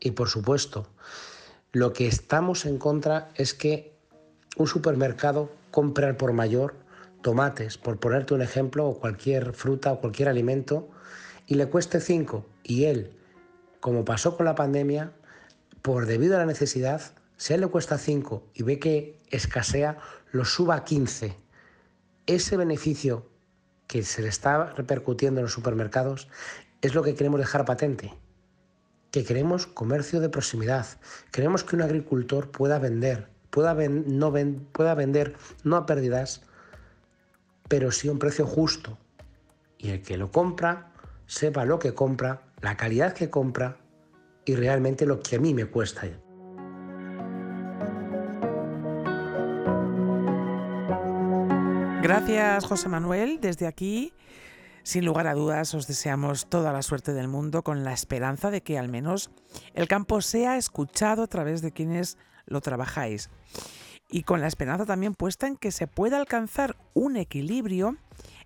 Y 0.00 0.12
por 0.12 0.28
supuesto, 0.28 0.86
lo 1.72 1.92
que 1.92 2.06
estamos 2.06 2.66
en 2.66 2.78
contra 2.78 3.30
es 3.34 3.54
que 3.54 3.94
un 4.56 4.66
supermercado 4.66 5.50
compre 5.70 6.14
por 6.14 6.32
mayor 6.32 6.74
tomates, 7.22 7.78
por 7.78 7.98
ponerte 7.98 8.34
un 8.34 8.42
ejemplo, 8.42 8.86
o 8.86 8.98
cualquier 8.98 9.52
fruta 9.52 9.92
o 9.92 10.00
cualquier 10.00 10.28
alimento, 10.28 10.88
y 11.46 11.54
le 11.54 11.66
cueste 11.66 12.00
5 12.00 12.46
y 12.62 12.84
él, 12.84 13.17
como 13.80 14.04
pasó 14.04 14.36
con 14.36 14.46
la 14.46 14.54
pandemia, 14.54 15.12
por 15.82 16.06
debido 16.06 16.36
a 16.36 16.40
la 16.40 16.46
necesidad, 16.46 17.02
si 17.36 17.52
a 17.52 17.56
él 17.56 17.62
le 17.62 17.68
cuesta 17.68 17.98
5 17.98 18.48
y 18.54 18.62
ve 18.62 18.78
que 18.78 19.20
escasea, 19.30 19.98
lo 20.32 20.44
suba 20.44 20.76
a 20.76 20.84
15. 20.84 21.36
Ese 22.26 22.56
beneficio 22.56 23.28
que 23.86 24.02
se 24.02 24.22
le 24.22 24.28
está 24.28 24.72
repercutiendo 24.72 25.40
en 25.40 25.44
los 25.44 25.52
supermercados 25.52 26.28
es 26.82 26.94
lo 26.94 27.02
que 27.02 27.14
queremos 27.14 27.40
dejar 27.40 27.64
patente. 27.64 28.12
Que 29.10 29.24
queremos 29.24 29.66
comercio 29.66 30.20
de 30.20 30.28
proximidad. 30.28 30.86
Queremos 31.32 31.64
que 31.64 31.76
un 31.76 31.82
agricultor 31.82 32.50
pueda 32.50 32.78
vender, 32.78 33.28
pueda, 33.50 33.74
no 33.74 34.32
pueda 34.72 34.94
vender 34.94 35.36
no 35.64 35.76
a 35.76 35.86
pérdidas, 35.86 36.42
pero 37.68 37.90
sí 37.90 38.08
a 38.08 38.12
un 38.12 38.18
precio 38.18 38.46
justo. 38.46 38.98
Y 39.78 39.90
el 39.90 40.02
que 40.02 40.18
lo 40.18 40.30
compra 40.30 40.92
sepa 41.26 41.64
lo 41.64 41.78
que 41.78 41.94
compra, 41.94 42.42
la 42.60 42.76
calidad 42.76 43.12
que 43.12 43.30
compra 43.30 43.78
y 44.44 44.54
realmente 44.54 45.06
lo 45.06 45.20
que 45.20 45.36
a 45.36 45.40
mí 45.40 45.54
me 45.54 45.66
cuesta. 45.66 46.08
Gracias, 52.02 52.64
José 52.64 52.88
Manuel. 52.88 53.38
Desde 53.40 53.66
aquí, 53.66 54.14
sin 54.82 55.04
lugar 55.04 55.26
a 55.26 55.34
dudas, 55.34 55.74
os 55.74 55.86
deseamos 55.86 56.46
toda 56.46 56.72
la 56.72 56.82
suerte 56.82 57.12
del 57.12 57.28
mundo 57.28 57.62
con 57.62 57.84
la 57.84 57.92
esperanza 57.92 58.50
de 58.50 58.62
que 58.62 58.78
al 58.78 58.88
menos 58.88 59.30
el 59.74 59.88
campo 59.88 60.22
sea 60.22 60.56
escuchado 60.56 61.24
a 61.24 61.26
través 61.26 61.60
de 61.60 61.72
quienes 61.72 62.16
lo 62.46 62.60
trabajáis. 62.60 63.28
Y 64.08 64.22
con 64.22 64.40
la 64.40 64.46
esperanza 64.46 64.86
también 64.86 65.14
puesta 65.14 65.46
en 65.46 65.56
que 65.56 65.70
se 65.70 65.86
pueda 65.86 66.16
alcanzar 66.16 66.76
un 66.94 67.16
equilibrio 67.18 67.98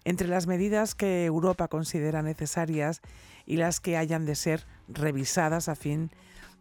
entre 0.05 0.29
las 0.29 0.47
medidas 0.47 0.95
que 0.95 1.25
Europa 1.25 1.69
considera 1.69 2.23
necesarias 2.23 3.01
y 3.47 3.57
las 3.57 3.81
que 3.81 3.97
hayan 3.97 4.27
de 4.27 4.35
ser 4.35 4.67
revisadas 4.89 5.69
a 5.69 5.75
fin 5.75 6.11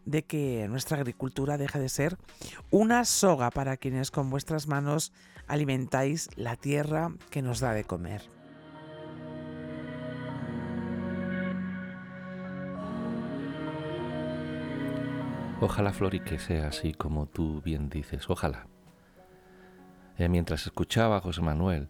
de 0.04 0.24
que 0.24 0.66
nuestra 0.68 0.98
agricultura 0.98 1.58
deje 1.58 1.78
de 1.78 1.88
ser 1.88 2.18
una 2.70 3.04
soga 3.04 3.50
para 3.50 3.76
quienes 3.76 4.10
con 4.10 4.30
vuestras 4.30 4.66
manos 4.66 5.12
alimentáis 5.46 6.28
la 6.36 6.56
tierra 6.56 7.12
que 7.30 7.42
nos 7.42 7.60
da 7.60 7.72
de 7.72 7.84
comer. 7.84 8.22
Ojalá, 15.60 15.92
Flori, 15.92 16.18
que 16.18 16.40
sea 16.40 16.66
así 16.66 16.92
como 16.92 17.26
tú 17.26 17.62
bien 17.62 17.88
dices. 17.88 18.28
Ojalá. 18.28 18.66
Eh, 20.18 20.28
mientras 20.28 20.66
escuchaba 20.66 21.18
a 21.18 21.20
José 21.20 21.40
Manuel, 21.40 21.88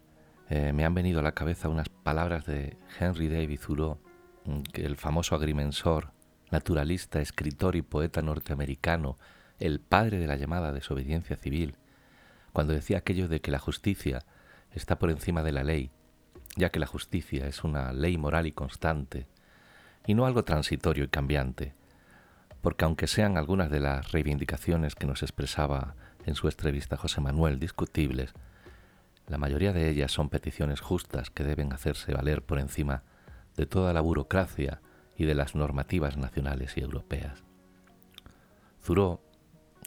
eh, 0.55 0.71
me 0.71 0.85
han 0.85 0.93
venido 0.93 1.19
a 1.19 1.23
la 1.23 1.31
cabeza 1.31 1.67
unas 1.67 1.89
palabras 1.89 2.45
de 2.45 2.77
Henry 2.99 3.27
David 3.27 3.59
Thoreau, 3.59 3.97
mm, 4.45 4.61
el 4.75 4.97
famoso 4.97 5.33
agrimensor, 5.33 6.11
naturalista, 6.51 7.21
escritor 7.21 7.75
y 7.75 7.81
poeta 7.81 8.21
norteamericano, 8.21 9.17
el 9.57 9.79
padre 9.79 10.19
de 10.19 10.27
la 10.27 10.35
llamada 10.35 10.71
desobediencia 10.71 11.37
civil, 11.37 11.75
cuando 12.51 12.73
decía 12.73 12.99
aquello 12.99 13.27
de 13.27 13.41
que 13.41 13.49
la 13.49 13.57
justicia 13.57 14.25
está 14.69 14.99
por 14.99 15.09
encima 15.09 15.41
de 15.41 15.53
la 15.53 15.63
ley, 15.63 15.89
ya 16.55 16.69
que 16.69 16.79
la 16.79 16.85
justicia 16.85 17.47
es 17.47 17.63
una 17.63 17.91
ley 17.91 18.19
moral 18.19 18.45
y 18.45 18.51
constante, 18.51 19.25
y 20.05 20.13
no 20.13 20.27
algo 20.27 20.43
transitorio 20.43 21.05
y 21.05 21.07
cambiante, 21.07 21.73
porque 22.61 22.85
aunque 22.85 23.07
sean 23.07 23.39
algunas 23.39 23.71
de 23.71 23.79
las 23.79 24.11
reivindicaciones 24.11 24.93
que 24.93 25.07
nos 25.07 25.23
expresaba 25.23 25.95
en 26.27 26.35
su 26.35 26.47
entrevista 26.47 26.95
José 26.95 27.21
Manuel 27.21 27.57
discutibles, 27.57 28.35
la 29.27 29.37
mayoría 29.37 29.73
de 29.73 29.89
ellas 29.89 30.11
son 30.11 30.29
peticiones 30.29 30.81
justas 30.81 31.29
que 31.29 31.43
deben 31.43 31.73
hacerse 31.73 32.13
valer 32.13 32.43
por 32.43 32.59
encima 32.59 33.03
de 33.55 33.65
toda 33.65 33.93
la 33.93 34.01
burocracia 34.01 34.81
y 35.15 35.25
de 35.25 35.35
las 35.35 35.55
normativas 35.55 36.17
nacionales 36.17 36.75
y 36.77 36.81
europeas. 36.81 37.43
Zuró 38.81 39.21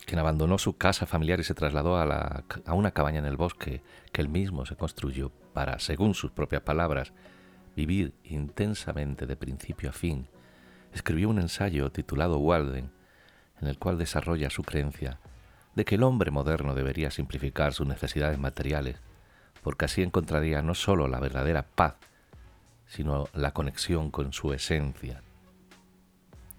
quien 0.07 0.19
abandonó 0.19 0.59
su 0.59 0.77
casa 0.77 1.07
familiar 1.07 1.41
y 1.41 1.45
se 1.45 1.55
trasladó 1.55 1.97
a, 1.97 2.45
a 2.65 2.75
una 2.75 2.93
cabaña 2.93 3.19
en 3.19 3.27
el 3.27 3.37
bosque 3.37 3.83
que 4.13 4.23
él 4.23 4.29
mismo 4.29 4.65
se 4.67 4.77
construyó 4.77 5.31
para, 5.53 5.79
según 5.79 6.15
sus 6.15 6.31
propias 6.31 6.63
palabras, 6.63 7.13
vivir 7.75 8.15
intensamente 8.25 9.27
de 9.27 9.37
principio 9.37 9.91
a 9.91 9.93
fin, 9.93 10.29
escribió 10.93 11.29
un 11.29 11.39
ensayo 11.39 11.91
titulado 11.91 12.39
Walden, 12.39 12.91
en 13.61 13.69
el 13.69 13.79
cual 13.79 13.99
desarrolla 13.99 14.51
su 14.51 14.63
creencia 14.63 15.19
de 15.75 15.85
que 15.85 15.97
el 15.97 16.03
hombre 16.03 16.31
moderno 16.31 16.75
debería 16.75 17.11
simplificar 17.11 17.75
sus 17.75 17.87
necesidades 17.87 18.39
materiales, 18.39 18.97
porque 19.67 19.87
así 19.87 20.01
encontraría 20.01 20.63
no 20.63 20.77
sólo 20.77 21.09
la 21.09 21.19
verdadera 21.19 21.65
paz, 21.65 21.97
sino 22.87 23.27
la 23.35 23.51
conexión 23.51 24.13
con 24.13 24.33
su 24.33 24.53
esencia. 24.53 25.25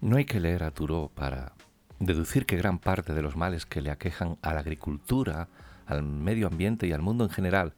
No 0.02 0.18
hay 0.18 0.26
que 0.26 0.40
leer 0.40 0.62
a 0.62 0.72
Thoreau 0.72 1.08
para 1.08 1.54
deducir 2.00 2.44
que 2.44 2.58
gran 2.58 2.78
parte 2.78 3.14
de 3.14 3.22
los 3.22 3.34
males 3.34 3.64
que 3.64 3.80
le 3.80 3.90
aquejan 3.90 4.36
a 4.42 4.52
la 4.52 4.60
agricultura, 4.60 5.48
al 5.86 6.02
medio 6.02 6.48
ambiente 6.48 6.86
y 6.86 6.92
al 6.92 7.00
mundo 7.00 7.24
en 7.24 7.30
general 7.30 7.72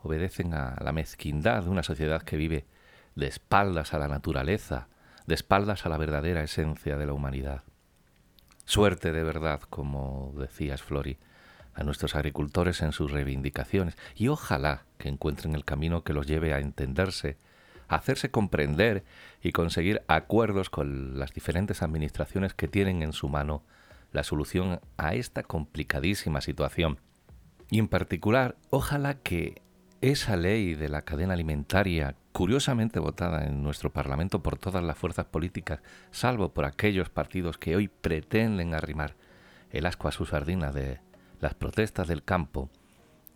obedecen 0.00 0.54
a 0.54 0.76
la 0.80 0.92
mezquindad 0.92 1.64
de 1.64 1.70
una 1.70 1.82
sociedad 1.82 2.22
que 2.22 2.36
vive 2.36 2.64
de 3.16 3.26
espaldas 3.26 3.94
a 3.94 3.98
la 3.98 4.06
naturaleza, 4.06 4.86
de 5.26 5.34
espaldas 5.34 5.86
a 5.86 5.88
la 5.88 5.98
verdadera 5.98 6.44
esencia 6.44 6.96
de 6.96 7.06
la 7.06 7.14
humanidad. 7.14 7.64
Suerte 8.64 9.10
de 9.10 9.24
verdad, 9.24 9.60
como 9.62 10.32
decías, 10.36 10.82
Flori, 10.82 11.18
a 11.74 11.82
nuestros 11.84 12.14
agricultores 12.14 12.82
en 12.82 12.92
sus 12.92 13.10
reivindicaciones 13.10 13.96
y 14.14 14.28
ojalá 14.28 14.84
que 14.98 15.08
encuentren 15.08 15.54
el 15.54 15.64
camino 15.64 16.04
que 16.04 16.12
los 16.12 16.26
lleve 16.26 16.52
a 16.52 16.60
entenderse 16.60 17.36
hacerse 17.94 18.30
comprender 18.30 19.04
y 19.42 19.52
conseguir 19.52 20.02
acuerdos 20.08 20.70
con 20.70 21.18
las 21.18 21.32
diferentes 21.32 21.82
administraciones 21.82 22.54
que 22.54 22.68
tienen 22.68 23.02
en 23.02 23.12
su 23.12 23.28
mano 23.28 23.62
la 24.12 24.22
solución 24.24 24.80
a 24.96 25.14
esta 25.14 25.42
complicadísima 25.42 26.40
situación. 26.40 26.98
Y 27.70 27.78
en 27.78 27.88
particular, 27.88 28.56
ojalá 28.70 29.14
que 29.14 29.62
esa 30.00 30.36
ley 30.36 30.74
de 30.74 30.88
la 30.88 31.02
cadena 31.02 31.34
alimentaria, 31.34 32.16
curiosamente 32.32 32.98
votada 32.98 33.46
en 33.46 33.62
nuestro 33.62 33.90
Parlamento 33.92 34.42
por 34.42 34.58
todas 34.58 34.82
las 34.82 34.98
fuerzas 34.98 35.26
políticas, 35.26 35.80
salvo 36.10 36.52
por 36.52 36.64
aquellos 36.64 37.08
partidos 37.08 37.56
que 37.56 37.76
hoy 37.76 37.88
pretenden 37.88 38.74
arrimar 38.74 39.14
el 39.70 39.86
asco 39.86 40.08
a 40.08 40.12
su 40.12 40.26
sardina 40.26 40.72
de 40.72 41.00
las 41.42 41.54
protestas 41.54 42.06
del 42.06 42.22
campo, 42.22 42.70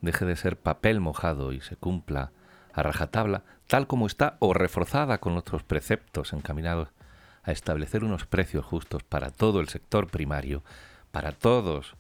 deje 0.01 0.25
de 0.25 0.37
ser 0.37 0.57
papel 0.57 1.01
mojado 1.01 1.53
y 1.53 1.61
se 1.61 1.77
cumpla 1.77 2.31
a 2.73 2.83
rajatabla, 2.83 3.43
tal 3.67 3.89
como 3.89 4.07
está, 4.07 4.37
o 4.39 4.55
reforzada 4.55 5.19
con 5.19 5.37
otros 5.37 5.65
preceptos 5.65 6.33
encaminados 6.33 6.89
a 7.43 7.51
establecer 7.51 8.05
unos 8.05 8.25
precios 8.25 8.65
justos 8.65 9.03
para 9.03 9.31
todo 9.31 9.59
el 9.59 9.69
sector 9.69 10.07
primario, 10.07 10.63
para 11.11 11.33
todos 11.33 11.97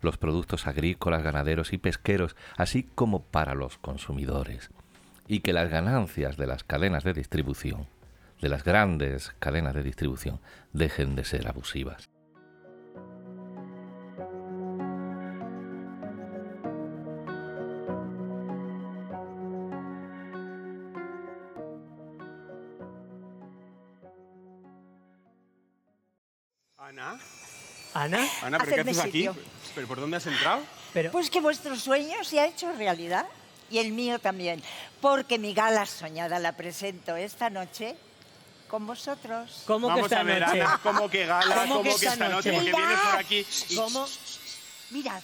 los 0.00 0.18
productos 0.18 0.66
agrícolas, 0.66 1.22
ganaderos 1.22 1.72
y 1.72 1.78
pesqueros, 1.78 2.34
así 2.56 2.82
como 2.82 3.22
para 3.22 3.54
los 3.54 3.78
consumidores, 3.78 4.70
y 5.28 5.40
que 5.40 5.52
las 5.52 5.70
ganancias 5.70 6.36
de 6.36 6.48
las 6.48 6.64
cadenas 6.64 7.04
de 7.04 7.14
distribución, 7.14 7.86
de 8.40 8.48
las 8.48 8.64
grandes 8.64 9.32
cadenas 9.38 9.74
de 9.74 9.84
distribución, 9.84 10.40
dejen 10.72 11.14
de 11.14 11.24
ser 11.24 11.46
abusivas. 11.46 12.13
Ana. 27.94 28.28
Ana, 28.42 28.58
¿pero 28.58 28.74
qué 28.74 28.80
haces 28.90 28.98
aquí? 28.98 29.28
¿Pero 29.74 29.86
por 29.86 30.00
dónde 30.00 30.16
has 30.16 30.26
entrado? 30.26 30.60
Pues 31.10 31.30
que 31.30 31.40
vuestro 31.40 31.76
sueño 31.76 32.22
se 32.22 32.38
ha 32.38 32.46
hecho 32.46 32.70
realidad 32.72 33.26
y 33.70 33.78
el 33.78 33.92
mío 33.92 34.18
también, 34.18 34.62
porque 35.00 35.38
mi 35.38 35.54
gala 35.54 35.86
soñada 35.86 36.38
la 36.38 36.52
presento 36.52 37.16
esta 37.16 37.50
noche 37.50 37.96
con 38.68 38.86
vosotros. 38.86 39.62
¿Cómo 39.66 39.88
Vamos 39.88 40.02
que 40.02 40.14
esta 40.14 40.20
a 40.20 40.24
ver, 40.24 40.42
noche? 40.42 40.60
Ana, 40.60 40.80
¿cómo 40.82 41.08
que 41.08 41.26
gala? 41.26 41.54
¿Cómo, 41.68 41.82
que 41.82 41.90
esta, 41.90 42.28
noche? 42.28 42.52
Porque 42.52 42.72
vienes 42.72 42.98
por 42.98 43.18
aquí 43.18 43.46
y... 43.70 43.76
¿Cómo? 43.76 44.06
Mirad. 44.90 45.22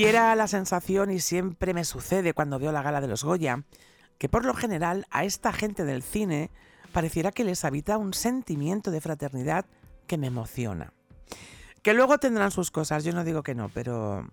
Diera 0.00 0.34
la 0.34 0.48
sensación, 0.48 1.10
y 1.10 1.20
siempre 1.20 1.74
me 1.74 1.84
sucede 1.84 2.32
cuando 2.32 2.58
veo 2.58 2.72
la 2.72 2.80
gala 2.80 3.02
de 3.02 3.06
los 3.06 3.22
Goya, 3.22 3.64
que 4.16 4.30
por 4.30 4.46
lo 4.46 4.54
general 4.54 5.06
a 5.10 5.24
esta 5.24 5.52
gente 5.52 5.84
del 5.84 6.02
cine 6.02 6.50
pareciera 6.90 7.32
que 7.32 7.44
les 7.44 7.66
habita 7.66 7.98
un 7.98 8.14
sentimiento 8.14 8.90
de 8.92 9.02
fraternidad 9.02 9.66
que 10.06 10.16
me 10.16 10.28
emociona. 10.28 10.94
Que 11.82 11.92
luego 11.92 12.16
tendrán 12.16 12.50
sus 12.50 12.70
cosas, 12.70 13.04
yo 13.04 13.12
no 13.12 13.24
digo 13.24 13.42
que 13.42 13.54
no, 13.54 13.68
pero 13.68 14.26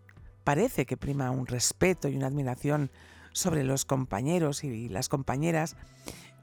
parece 0.45 0.85
que 0.85 0.95
prima 0.95 1.31
un 1.31 1.47
respeto 1.47 2.07
y 2.07 2.15
una 2.15 2.27
admiración 2.27 2.89
sobre 3.33 3.65
los 3.65 3.83
compañeros 3.83 4.63
y 4.63 4.87
las 4.87 5.09
compañeras 5.09 5.75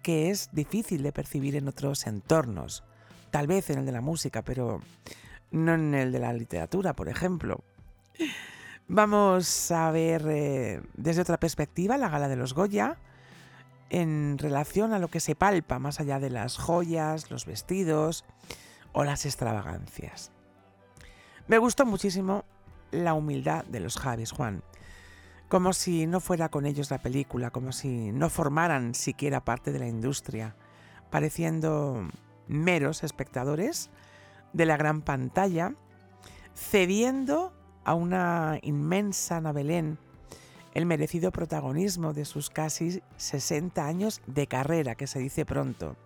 que 0.02 0.28
es 0.28 0.50
difícil 0.52 1.02
de 1.02 1.12
percibir 1.12 1.56
en 1.56 1.66
otros 1.66 2.06
entornos. 2.06 2.84
Tal 3.30 3.46
vez 3.46 3.70
en 3.70 3.78
el 3.78 3.86
de 3.86 3.92
la 3.92 4.02
música, 4.02 4.42
pero 4.42 4.82
no 5.50 5.72
en 5.72 5.94
el 5.94 6.12
de 6.12 6.18
la 6.18 6.34
literatura, 6.34 6.92
por 6.92 7.08
ejemplo. 7.08 7.64
Vamos 8.88 9.70
a 9.70 9.90
ver 9.90 10.26
eh, 10.28 10.82
desde 10.94 11.22
otra 11.22 11.40
perspectiva 11.40 11.96
la 11.96 12.10
gala 12.10 12.28
de 12.28 12.36
los 12.36 12.52
Goya 12.52 12.98
en 13.88 14.36
relación 14.36 14.92
a 14.92 14.98
lo 14.98 15.08
que 15.08 15.20
se 15.20 15.34
palpa 15.34 15.78
más 15.78 16.00
allá 16.00 16.20
de 16.20 16.28
las 16.28 16.58
joyas, 16.58 17.30
los 17.30 17.46
vestidos 17.46 18.24
o 18.92 19.04
las 19.04 19.24
extravagancias. 19.24 20.32
Me 21.46 21.58
gustó 21.58 21.86
muchísimo 21.86 22.44
la 22.90 23.14
humildad 23.14 23.64
de 23.64 23.80
los 23.80 23.96
Javis, 23.96 24.32
Juan. 24.32 24.62
Como 25.48 25.72
si 25.72 26.06
no 26.06 26.20
fuera 26.20 26.50
con 26.50 26.66
ellos 26.66 26.90
la 26.90 26.98
película, 26.98 27.50
como 27.50 27.72
si 27.72 28.12
no 28.12 28.28
formaran 28.28 28.94
siquiera 28.94 29.44
parte 29.44 29.72
de 29.72 29.78
la 29.78 29.88
industria, 29.88 30.56
pareciendo 31.10 32.06
meros 32.48 33.02
espectadores 33.02 33.90
de 34.52 34.66
la 34.66 34.76
gran 34.76 35.00
pantalla, 35.00 35.74
cediendo 36.54 37.52
a 37.84 37.94
una 37.94 38.58
inmensa 38.62 39.40
Nabelén 39.40 39.98
el 40.74 40.86
merecido 40.86 41.30
protagonismo 41.30 42.12
de 42.12 42.24
sus 42.24 42.50
casi 42.50 43.00
60 43.16 43.86
años 43.86 44.20
de 44.26 44.48
carrera, 44.48 44.96
que 44.96 45.06
se 45.06 45.20
dice 45.20 45.46
pronto. 45.46 45.96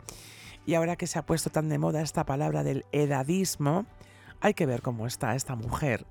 Y 0.66 0.74
ahora 0.74 0.96
que 0.96 1.06
se 1.06 1.18
ha 1.18 1.24
puesto 1.24 1.48
tan 1.50 1.70
de 1.70 1.78
moda 1.78 2.02
esta 2.02 2.26
palabra 2.26 2.62
del 2.62 2.84
edadismo, 2.92 3.86
hay 4.40 4.52
que 4.52 4.66
ver 4.66 4.82
cómo 4.82 5.06
está 5.06 5.34
esta 5.34 5.56
mujer, 5.56 6.06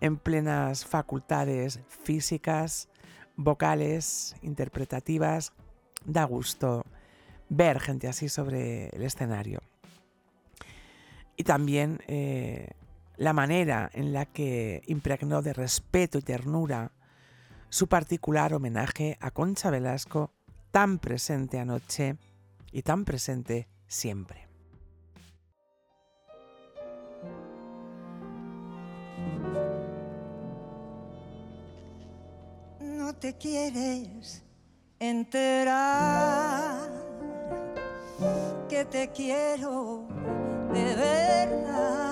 en 0.00 0.16
plenas 0.16 0.86
facultades 0.86 1.80
físicas, 1.88 2.88
vocales, 3.36 4.36
interpretativas. 4.42 5.52
Da 6.04 6.24
gusto 6.24 6.86
ver 7.48 7.80
gente 7.80 8.06
así 8.06 8.28
sobre 8.28 8.88
el 8.90 9.02
escenario. 9.02 9.60
Y 11.36 11.42
también 11.42 11.98
eh, 12.06 12.68
la 13.20 13.34
manera 13.34 13.90
en 13.92 14.14
la 14.14 14.24
que 14.24 14.80
impregnó 14.86 15.42
de 15.42 15.52
respeto 15.52 16.16
y 16.16 16.22
ternura 16.22 16.92
su 17.68 17.86
particular 17.86 18.54
homenaje 18.54 19.18
a 19.20 19.30
Concha 19.30 19.68
Velasco, 19.68 20.32
tan 20.70 20.98
presente 20.98 21.58
anoche 21.58 22.16
y 22.72 22.80
tan 22.80 23.04
presente 23.04 23.68
siempre. 23.86 24.48
No 32.80 33.14
te 33.16 33.36
quieres 33.36 34.42
enterar 34.98 36.88
que 38.66 38.86
te 38.86 39.10
quiero 39.10 40.08
de 40.72 40.84
verdad. 40.96 42.09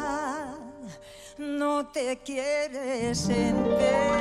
No 1.78 1.86
te 1.86 2.18
quieres 2.24 3.28
enterar. 3.28 4.18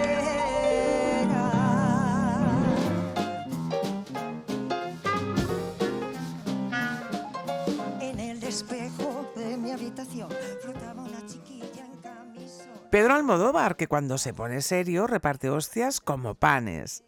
Pedro 12.92 13.16
Almodóvar, 13.16 13.76
que 13.76 13.88
cuando 13.88 14.20
se 14.20 14.36
pone 14.36 14.62
serio 14.62 15.08
reparte 15.08 15.50
hostias 15.50 16.00
como 16.00 16.36
panes, 16.36 17.04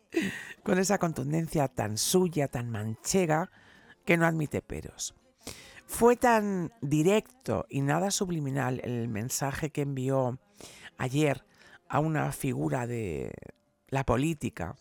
con 0.64 0.80
esa 0.80 0.98
contundencia 0.98 1.68
tan 1.68 2.00
suya, 2.00 2.48
tan 2.48 2.72
manchega, 2.72 3.52
que 4.04 4.18
no 4.18 4.26
admite 4.26 4.64
peros. 4.64 5.14
Fue 5.90 6.16
tan 6.16 6.72
directo 6.82 7.66
y 7.68 7.82
nada 7.82 8.10
subliminal 8.12 8.80
el 8.86 9.10
mensaje 9.10 9.72
que 9.72 9.82
envió 9.82 10.40
ayer 10.98 11.44
a 11.90 12.00
una 12.00 12.32
figura 12.32 12.88
de 12.88 13.34
la 13.90 14.06
política 14.06 14.76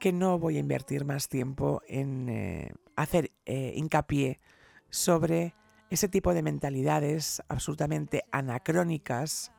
que 0.00 0.12
no 0.12 0.38
voy 0.40 0.56
a 0.56 0.60
invertir 0.60 1.04
más 1.04 1.28
tiempo 1.28 1.82
en 1.86 2.28
eh, 2.30 2.72
hacer 2.96 3.30
eh, 3.44 3.74
hincapié 3.76 4.40
sobre 4.88 5.54
ese 5.90 6.08
tipo 6.08 6.34
de 6.34 6.42
mentalidades 6.42 7.42
absolutamente 7.48 8.24
anacrónicas 8.32 9.52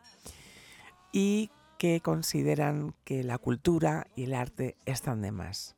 y 1.13 1.51
que 1.77 2.01
consideran 2.01 2.95
que 3.05 3.23
la 3.23 3.37
cultura 3.37 4.07
y 4.15 4.23
el 4.23 4.33
arte 4.33 4.75
están 4.85 5.21
de 5.21 5.31
más. 5.31 5.75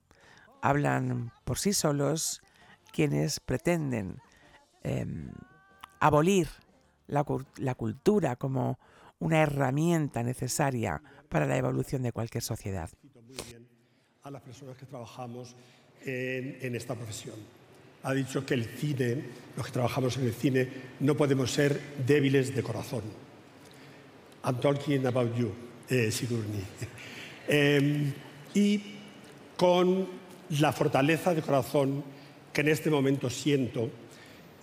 Hablan 0.61 1.33
por 1.43 1.59
sí 1.59 1.73
solos 1.73 2.41
quienes 2.91 3.41
pretenden 3.41 4.21
em, 4.83 5.31
abolir 5.99 6.47
la, 7.07 7.25
la 7.57 7.75
cultura 7.75 8.35
como 8.35 8.79
una 9.19 9.41
herramienta 9.41 10.23
necesaria 10.23 11.01
para 11.29 11.45
la 11.45 11.57
evolución 11.57 12.03
de 12.03 12.11
cualquier 12.11 12.43
sociedad. 12.43 12.89
A 14.23 14.31
las 14.31 14.41
personas 14.41 14.77
que 14.77 14.85
trabajamos 14.85 15.55
en, 16.05 16.57
en 16.61 16.75
esta 16.75 16.95
profesión 16.95 17.35
ha 18.03 18.13
dicho 18.13 18.45
que 18.45 18.53
el 18.53 18.65
cine, 18.65 19.23
los 19.55 19.65
que 19.65 19.71
trabajamos 19.71 20.17
en 20.17 20.25
el 20.25 20.33
cine, 20.33 20.67
no 20.99 21.15
podemos 21.15 21.51
ser 21.51 21.79
débiles 22.05 22.53
de 22.53 22.61
corazón. 22.61 23.03
I'm 24.43 24.59
talking 24.59 25.05
about 25.05 25.33
you, 25.35 25.53
eh, 25.89 26.11
Sigourney. 26.11 26.63
Em, 27.45 28.13
y 28.53 28.81
con 29.57 30.07
la 30.61 30.71
fortaleza 30.71 31.33
de 31.33 31.41
corazón 31.41 32.01
que 32.53 32.61
en 32.61 32.69
este 32.69 32.89
momento 32.89 33.29
siento, 33.29 33.89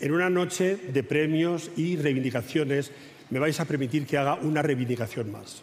en 0.01 0.13
una 0.13 0.31
noche 0.31 0.77
de 0.77 1.03
premios 1.03 1.71
y 1.77 1.97
reivindicaciones, 1.97 2.91
me 3.31 3.39
vais 3.39 3.59
a 3.61 3.65
permitir 3.65 4.07
que 4.07 4.19
haga 4.19 4.35
una 4.35 4.63
reivindicación 4.63 5.31
más. 5.31 5.63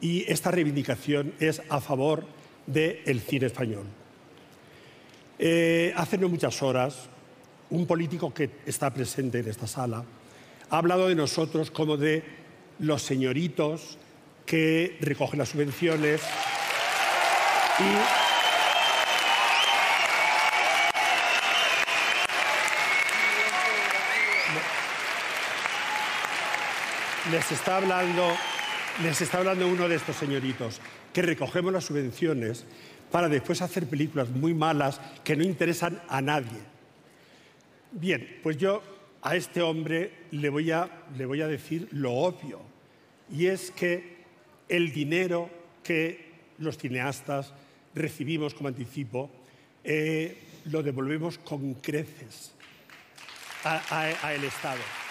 Y 0.00 0.30
esta 0.30 0.50
reivindicación 0.50 1.32
es 1.40 1.62
a 1.68 1.80
favor 1.80 2.24
del 2.66 3.20
cine 3.20 3.46
español. 3.46 3.84
Eh, 5.38 5.92
hace 5.96 6.18
no 6.18 6.28
muchas 6.28 6.62
horas, 6.62 7.08
un 7.70 7.86
político 7.86 8.32
que 8.32 8.50
está 8.66 8.92
presente 8.92 9.40
en 9.40 9.48
esta 9.48 9.66
sala 9.66 10.04
ha 10.70 10.78
hablado 10.78 11.08
de 11.08 11.14
nosotros 11.14 11.70
como 11.70 11.96
de 11.96 12.22
los 12.78 13.02
señoritos 13.02 13.98
que 14.46 14.96
recogen 15.00 15.38
las 15.38 15.50
subvenciones 15.50 16.20
les 27.34 27.50
está 27.50 27.78
hablando 27.78 28.32
les 29.02 29.20
está 29.20 29.38
hablando 29.38 29.66
uno 29.66 29.88
de 29.88 29.96
estos 29.96 30.14
señoritos 30.14 30.80
que 31.12 31.20
recogemos 31.20 31.72
las 31.72 31.82
subvenciones 31.84 32.64
para 33.10 33.28
después 33.28 33.60
hacer 33.60 33.88
películas 33.88 34.28
muy 34.28 34.54
malas 34.54 35.00
que 35.24 35.34
no 35.34 35.42
interesan 35.42 36.00
a 36.08 36.22
nadie. 36.22 36.60
Bien, 37.90 38.38
pues 38.40 38.56
yo 38.56 38.84
a 39.20 39.34
este 39.34 39.62
hombre 39.62 40.12
le 40.30 40.48
voy 40.48 40.70
a, 40.70 40.88
le 41.18 41.26
voy 41.26 41.42
a 41.42 41.48
decir 41.48 41.88
lo 41.90 42.12
obvio, 42.12 42.60
y 43.28 43.46
es 43.46 43.72
que 43.72 44.18
el 44.68 44.92
dinero 44.92 45.50
que 45.82 46.34
los 46.58 46.78
cineastas 46.78 47.52
recibimos 47.96 48.54
como 48.54 48.68
anticipo 48.68 49.28
eh, 49.82 50.38
lo 50.66 50.84
devolvemos 50.84 51.38
con 51.38 51.74
creces 51.74 52.54
a, 53.64 54.32
el 54.32 54.44
Estado. 54.44 55.03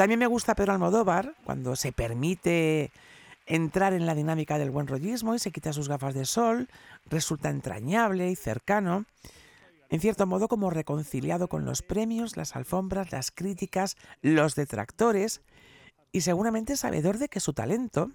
También 0.00 0.18
me 0.18 0.26
gusta 0.26 0.54
Pedro 0.54 0.72
Almodóvar 0.72 1.34
cuando 1.44 1.76
se 1.76 1.92
permite 1.92 2.90
entrar 3.44 3.92
en 3.92 4.06
la 4.06 4.14
dinámica 4.14 4.56
del 4.56 4.70
buen 4.70 4.86
rollismo 4.86 5.34
y 5.34 5.38
se 5.38 5.52
quita 5.52 5.74
sus 5.74 5.90
gafas 5.90 6.14
de 6.14 6.24
sol, 6.24 6.70
resulta 7.04 7.50
entrañable 7.50 8.30
y 8.30 8.34
cercano, 8.34 9.04
en 9.90 10.00
cierto 10.00 10.26
modo 10.26 10.48
como 10.48 10.70
reconciliado 10.70 11.48
con 11.48 11.66
los 11.66 11.82
premios, 11.82 12.38
las 12.38 12.56
alfombras, 12.56 13.12
las 13.12 13.30
críticas, 13.30 13.98
los 14.22 14.54
detractores, 14.54 15.42
y 16.12 16.22
seguramente 16.22 16.78
sabedor 16.78 17.18
de 17.18 17.28
que 17.28 17.40
su 17.40 17.52
talento 17.52 18.10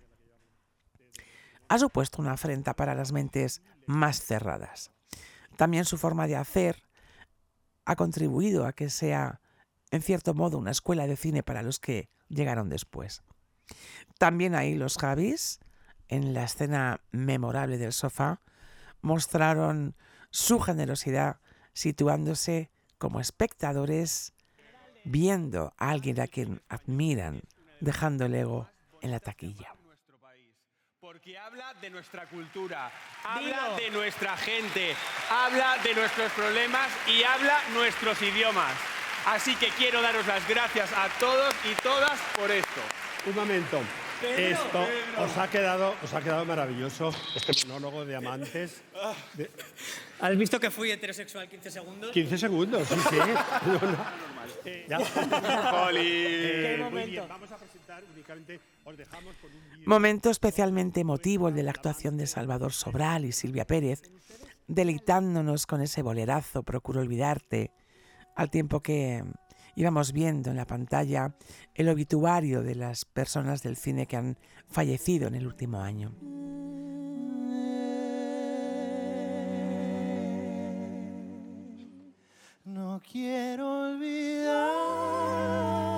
ha 1.67 1.77
supuesto 1.77 2.19
una 2.19 2.31
afrenta 2.31 2.75
para 2.75 2.95
las 2.95 3.11
mentes 3.11 3.61
más 3.85 4.23
cerradas. 4.23 4.89
También 5.55 5.85
su 5.85 5.99
forma 5.99 6.25
de 6.25 6.35
hacer 6.35 6.81
ha 7.85 7.95
contribuido 7.95 8.65
a 8.65 8.73
que 8.73 8.89
sea, 8.89 9.39
en 9.95 10.01
cierto 10.01 10.33
modo, 10.33 10.57
una 10.57 10.71
escuela 10.71 11.07
de 11.07 11.15
cine 11.15 11.43
para 11.43 11.63
los 11.63 11.79
que 11.79 12.09
llegaron 12.29 12.69
después. 12.69 13.23
También 14.17 14.55
ahí 14.55 14.75
los 14.75 14.97
Javis 14.97 15.59
en 16.07 16.33
la 16.33 16.43
escena 16.43 17.01
memorable 17.11 17.77
del 17.77 17.93
sofá, 17.93 18.41
mostraron 19.01 19.95
su 20.29 20.59
generosidad 20.59 21.39
situándose 21.73 22.69
como 22.97 23.19
espectadores 23.19 24.33
viendo 25.03 25.73
a 25.77 25.89
alguien 25.89 26.19
a 26.19 26.27
quien 26.27 26.61
admiran, 26.69 27.41
dejando 27.79 28.25
el 28.25 28.35
ego 28.35 28.69
en 29.01 29.11
la 29.11 29.19
taquilla. 29.19 29.73
Porque 30.99 31.37
habla 31.37 31.73
de 31.75 31.89
nuestra 31.91 32.27
cultura, 32.27 32.91
habla 33.23 33.75
de 33.77 33.91
nuestra 33.91 34.35
gente, 34.37 34.95
habla 35.29 35.77
de 35.83 35.93
nuestros 35.93 36.31
problemas 36.31 36.89
y 37.07 37.23
habla 37.23 37.59
nuestros 37.73 38.19
idiomas. 38.21 38.94
Así 39.25 39.55
que 39.55 39.69
quiero 39.69 40.01
daros 40.01 40.25
las 40.27 40.47
gracias 40.47 40.89
a 40.93 41.07
todos 41.19 41.53
y 41.69 41.73
todas 41.81 42.19
por 42.37 42.51
esto. 42.51 42.81
Un 43.27 43.35
momento. 43.35 43.79
Esto 44.37 44.87
os 45.19 45.37
ha 45.37 45.49
quedado, 45.49 45.93
os 46.01 46.13
ha 46.13 46.21
quedado 46.21 46.45
maravilloso 46.45 47.11
este 47.35 47.67
monólogo 47.67 48.05
de 48.05 48.15
amantes. 48.15 48.81
de- 49.33 49.51
¿Has 50.21 50.37
visto 50.37 50.59
que 50.59 50.71
fui 50.71 50.89
heterosexual 50.91 51.49
15 51.49 51.69
segundos? 51.71 52.11
15 52.11 52.37
segundos, 52.37 52.87
sí, 52.87 52.95
sí. 53.09 53.15
No, 53.65 53.73
no. 53.73 54.05
Eh, 54.63 54.85
ya. 54.87 54.99
Eh, 55.91 56.75
muy 56.77 56.83
momento. 56.85 57.11
bien, 57.11 57.27
vamos 57.27 57.51
a 57.51 57.57
presentar 57.57 58.03
únicamente, 58.13 58.59
os 58.85 58.95
dejamos 58.97 59.35
con 59.41 59.51
un 59.53 59.69
vídeo. 59.71 59.83
Momento 59.85 60.29
especialmente 60.29 61.01
emotivo 61.01 61.49
el 61.49 61.55
de 61.55 61.63
la 61.63 61.71
actuación 61.71 62.15
de 62.17 62.25
Salvador 62.27 62.71
Sobral 62.71 63.25
y 63.25 63.31
Silvia 63.31 63.65
Pérez, 63.65 64.01
deleitándonos 64.67 65.65
con 65.67 65.81
ese 65.81 66.01
bolerazo 66.03 66.63
Procuro 66.63 67.01
olvidarte, 67.01 67.71
al 68.35 68.49
tiempo 68.49 68.81
que 68.81 69.23
íbamos 69.75 70.13
viendo 70.13 70.51
en 70.51 70.57
la 70.57 70.65
pantalla 70.65 71.35
el 71.73 71.89
obituario 71.89 72.63
de 72.63 72.75
las 72.75 73.05
personas 73.05 73.63
del 73.63 73.75
cine 73.75 74.05
que 74.05 74.17
han 74.17 74.37
fallecido 74.67 75.27
en 75.27 75.35
el 75.35 75.47
último 75.47 75.81
año. 75.81 76.13
No 82.63 83.01
quiero 83.11 83.91
olvidarte. 83.91 85.94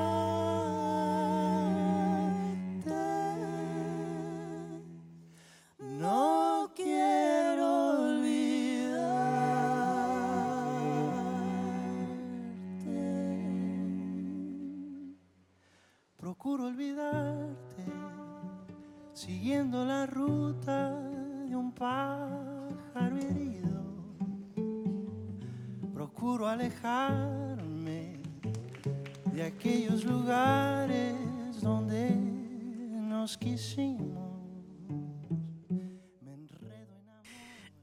Lugares 30.27 31.61
donde 31.61 32.11
nos 32.11 33.37
quisimos. 33.37 34.17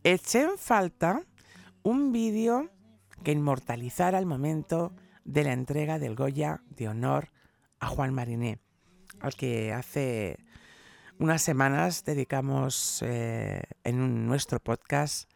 Eché 0.03 0.43
en 0.43 0.59
falta 0.59 1.23
un 1.83 2.13
vídeo 2.13 2.69
que 3.23 3.33
inmortalizara 3.33 4.19
el 4.19 4.27
momento 4.27 4.93
de 5.25 5.45
la 5.45 5.55
entrega 5.55 5.99
del 5.99 6.17
Goya 6.17 6.61
de 6.69 6.89
honor 6.89 7.31
a 7.81 7.87
Juan 7.87 8.13
Mariné, 8.13 8.59
al 9.21 9.35
que 9.35 9.73
hace 9.73 10.37
unas 11.19 11.41
semanas 11.41 12.05
dedicamos 12.05 13.03
eh, 13.07 13.63
en 13.85 14.27
nuestro 14.27 14.61
podcast 14.61 15.31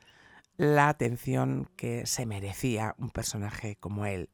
la 0.58 0.90
atención 0.90 1.70
que 1.74 2.04
se 2.04 2.26
merecía 2.26 2.94
un 2.98 3.08
personaje 3.08 3.76
como 3.76 4.04
él. 4.04 4.28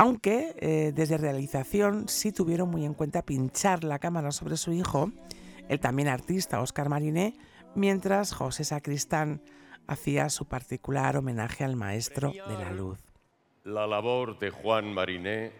Aunque 0.00 0.54
eh, 0.60 0.92
desde 0.94 1.18
realización 1.18 2.08
sí 2.08 2.30
tuvieron 2.30 2.70
muy 2.70 2.84
en 2.84 2.94
cuenta 2.94 3.22
pinchar 3.22 3.82
la 3.82 3.98
cámara 3.98 4.30
sobre 4.30 4.56
su 4.56 4.72
hijo, 4.72 5.10
el 5.68 5.80
también 5.80 6.06
artista 6.06 6.60
Oscar 6.60 6.88
Mariné, 6.88 7.34
mientras 7.74 8.32
José 8.32 8.62
Sacristán 8.62 9.42
hacía 9.88 10.28
su 10.28 10.46
particular 10.46 11.16
homenaje 11.16 11.64
al 11.64 11.74
maestro 11.74 12.30
de 12.30 12.54
la 12.54 12.70
luz. 12.70 13.00
La 13.64 13.88
labor 13.88 14.38
de 14.38 14.50
Juan 14.50 14.94
Mariné 14.94 15.50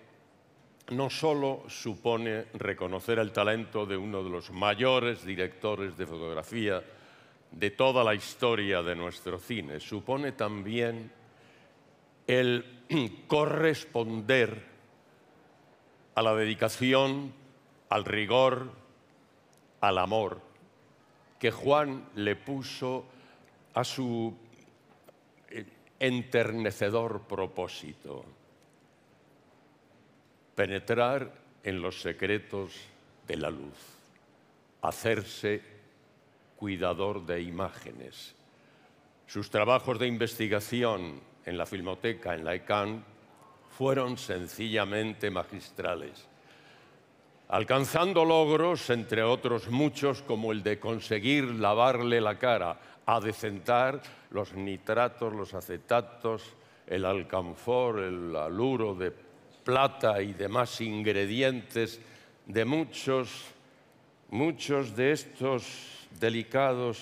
no 0.93 1.11
solo 1.11 1.65
supone 1.67 2.45
reconocer 2.55 3.19
el 3.19 3.33
talento 3.33 3.87
de 3.87 3.97
uno 3.97 4.23
de 4.23 4.31
los 4.31 4.53
mayores 4.53 5.25
directores 5.25 5.97
de 5.99 6.07
fotografía 6.07 6.83
de 7.51 7.71
toda 7.73 8.05
la 8.05 8.15
historia 8.15 8.83
de 8.83 8.95
nuestro 8.95 9.41
cine, 9.41 9.81
supone 9.81 10.33
también 10.33 11.11
el 12.27 12.78
corresponder 13.27 14.65
a 16.15 16.23
la 16.23 16.35
dedicación, 16.35 17.33
al 17.89 18.05
rigor, 18.05 18.73
al 19.81 19.99
amor 19.99 20.49
que 21.39 21.51
Juan 21.51 22.09
le 22.17 22.37
puso 22.37 23.05
a 23.75 23.85
su 23.85 24.37
eh, 25.51 25.65
enternecedor 26.01 27.23
propósito, 27.23 28.25
penetrar 30.55 31.33
en 31.63 31.81
los 31.81 32.01
secretos 32.01 32.75
de 33.27 33.37
la 33.37 33.51
luz, 33.51 33.77
hacerse 34.83 35.63
cuidador 36.57 37.25
de 37.25 37.41
imágenes. 37.41 38.35
Sus 39.27 39.51
trabajos 39.51 39.99
de 39.99 40.09
investigación 40.09 41.21
en 41.49 41.57
la 41.57 41.67
Filmoteca, 41.67 42.35
en 42.35 42.45
la 42.45 42.55
ECAN, 42.55 43.03
fueron 43.71 44.19
sencillamente 44.19 45.31
magistrales, 45.31 46.29
alcanzando 47.49 48.25
logros, 48.25 48.91
entre 48.91 49.23
otros 49.23 49.69
muchos, 49.71 50.21
como 50.23 50.53
el 50.53 50.63
de 50.63 50.79
conseguir 50.79 51.45
lavarle 51.45 52.21
la 52.21 52.39
cara, 52.39 52.79
adecentar 53.07 54.03
los 54.31 54.53
nitratos, 54.53 55.33
los 55.33 55.55
acetatos, 55.55 56.43
el 56.87 57.05
alcanfor, 57.05 58.01
el 58.01 58.37
aluro 58.37 58.95
de 58.95 59.13
plata 59.65 60.21
y 60.21 60.35
demás 60.35 60.81
ingredientes 60.81 62.01
de 62.47 62.65
muchos, 62.65 63.47
muchos 64.31 64.95
de 64.97 65.13
estos 65.13 66.09
delicados, 66.19 66.99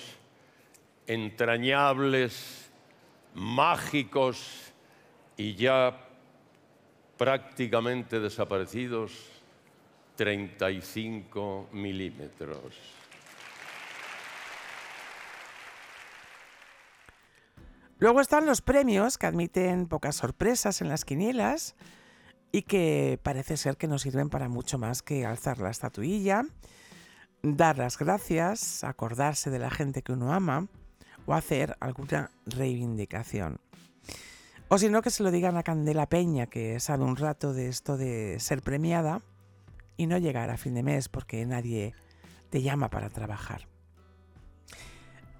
entrañables, 1.07 2.66
mágicos 3.37 4.73
y 5.37 5.53
ya 5.53 5.95
prácticamente 7.17 8.19
desaparecidos 8.19 9.11
35 10.15 11.69
milímetros. 11.71 12.75
Luego 17.99 18.21
están 18.21 18.45
los 18.45 18.61
premios 18.61 19.17
que 19.17 19.27
admiten 19.27 19.87
pocas 19.87 20.15
sorpresas 20.15 20.81
en 20.81 20.89
las 20.89 21.05
quinielas 21.05 21.75
y 22.51 22.63
que 22.63 23.19
parece 23.21 23.57
ser 23.57 23.77
que 23.77 23.87
no 23.87 23.99
sirven 23.99 24.29
para 24.29 24.49
mucho 24.49 24.79
más 24.79 25.03
que 25.03 25.25
alzar 25.25 25.59
la 25.59 25.69
estatuilla, 25.69 26.43
dar 27.43 27.77
las 27.77 27.99
gracias, 27.99 28.83
acordarse 28.83 29.51
de 29.51 29.59
la 29.59 29.69
gente 29.69 30.01
que 30.01 30.13
uno 30.13 30.33
ama 30.33 30.67
o 31.27 31.33
hacer 31.35 31.77
alguna 31.79 32.31
reivindicación. 32.47 33.59
O 34.69 34.77
si 34.77 34.89
no, 34.89 35.01
que 35.01 35.11
se 35.11 35.23
lo 35.23 35.29
digan 35.29 35.57
a 35.57 35.63
Candela 35.63 36.07
Peña, 36.07 36.47
que 36.47 36.79
sabe 36.79 37.03
un 37.03 37.15
rato 37.15 37.53
de 37.53 37.67
esto 37.67 37.97
de 37.97 38.39
ser 38.39 38.61
premiada 38.61 39.21
y 39.97 40.07
no 40.07 40.17
llegar 40.17 40.49
a 40.49 40.57
fin 40.57 40.73
de 40.73 40.83
mes 40.83 41.09
porque 41.09 41.45
nadie 41.45 41.93
te 42.49 42.61
llama 42.61 42.89
para 42.89 43.09
trabajar. 43.09 43.67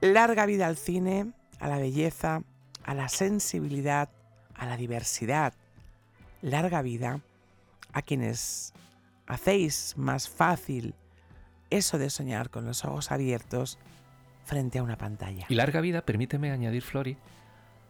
Larga 0.01 0.45
vida 0.45 0.67
al 0.67 0.77
cine, 0.77 1.33
a 1.59 1.67
la 1.67 1.77
belleza, 1.77 2.43
a 2.83 2.93
la 2.93 3.09
sensibilidad, 3.09 4.09
a 4.55 4.65
la 4.65 4.77
diversidad. 4.77 5.53
Larga 6.41 6.81
vida 6.81 7.21
a 7.93 8.01
quienes 8.01 8.73
hacéis 9.25 9.95
más 9.97 10.29
fácil 10.29 10.95
eso 11.69 11.97
de 11.97 12.09
soñar 12.09 12.49
con 12.49 12.65
los 12.65 12.85
ojos 12.85 13.11
abiertos 13.11 13.77
frente 14.47 14.79
a 14.79 14.83
una 14.83 14.97
pantalla. 14.97 15.45
Y 15.49 15.55
larga 15.55 15.81
vida, 15.81 16.01
permíteme 16.01 16.51
añadir, 16.51 16.81
Flori, 16.81 17.17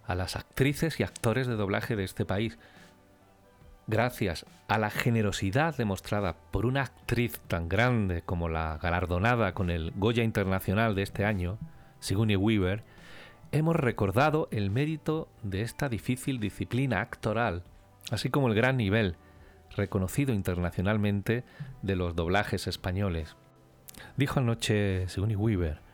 a 0.05 0.15
las 0.15 0.35
actrices 0.35 0.99
y 0.99 1.03
actores 1.03 1.45
de 1.45 1.55
doblaje 1.55 1.95
de 1.95 2.03
este 2.03 2.25
país. 2.25 2.57
Gracias 3.85 4.45
a 4.67 4.79
la 4.79 4.89
generosidad 4.89 5.77
demostrada 5.77 6.35
por 6.51 6.65
una 6.65 6.81
actriz 6.81 7.39
tan 7.47 7.69
grande 7.69 8.23
como 8.23 8.49
la 8.49 8.79
galardonada 8.81 9.53
con 9.53 9.69
el 9.69 9.93
Goya 9.95 10.23
Internacional 10.23 10.95
de 10.95 11.03
este 11.03 11.25
año, 11.25 11.57
Sigourney 11.99 12.35
Weaver, 12.35 12.83
hemos 13.51 13.75
recordado 13.75 14.49
el 14.51 14.71
mérito 14.71 15.29
de 15.43 15.61
esta 15.61 15.89
difícil 15.89 16.39
disciplina 16.39 17.01
actoral, 17.01 17.63
así 18.11 18.29
como 18.29 18.47
el 18.47 18.55
gran 18.55 18.77
nivel, 18.77 19.15
reconocido 19.75 20.33
internacionalmente, 20.33 21.43
de 21.81 21.95
los 21.95 22.15
doblajes 22.15 22.67
españoles. 22.67 23.35
Dijo 24.17 24.39
anoche 24.39 25.07
Sigourney 25.07 25.35
Weaver, 25.35 25.86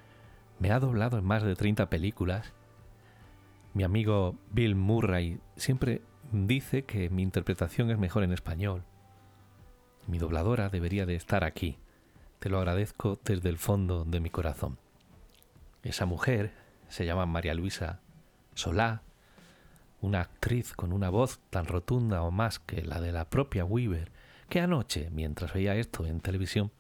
me 0.60 0.72
ha 0.72 0.80
doblado 0.80 1.18
en 1.18 1.26
más 1.26 1.44
de 1.44 1.56
30 1.56 1.90
películas. 1.90 2.54
Mi 3.74 3.84
amigo 3.84 4.36
Bill 4.52 4.76
Murray 4.76 5.40
siempre 5.56 6.02
dice 6.32 6.84
que 6.84 7.10
mi 7.10 7.24
interpretación 7.24 7.90
es 7.92 7.98
mejor 7.98 8.24
en 8.24 8.34
español. 8.34 8.84
Mi 10.08 10.18
dobladora 10.18 10.70
debería 10.70 11.06
de 11.06 11.16
estar 11.16 11.44
aquí. 11.44 11.78
Te 12.40 12.50
lo 12.50 12.58
agradezco 12.58 13.20
desde 13.24 13.50
el 13.50 13.58
fondo 13.58 14.04
de 14.04 14.20
mi 14.20 14.30
corazón. 14.30 14.78
Esa 15.82 16.06
mujer 16.06 16.54
se 16.90 17.06
llama 17.06 17.26
María 17.26 17.54
Luisa 17.54 18.00
Solá, 18.54 19.02
una 20.02 20.22
actriz 20.22 20.74
con 20.74 20.92
una 20.92 21.10
voz 21.10 21.40
tan 21.50 21.66
rotunda 21.66 22.22
o 22.24 22.32
más 22.32 22.60
que 22.60 22.84
la 22.84 23.00
de 23.00 23.12
la 23.12 23.30
propia 23.30 23.66
Weaver, 23.66 24.12
que 24.50 24.60
anoche, 24.60 25.10
mientras 25.12 25.54
veía 25.54 25.76
esto 25.76 26.06
en 26.06 26.20
televisión, 26.20 26.72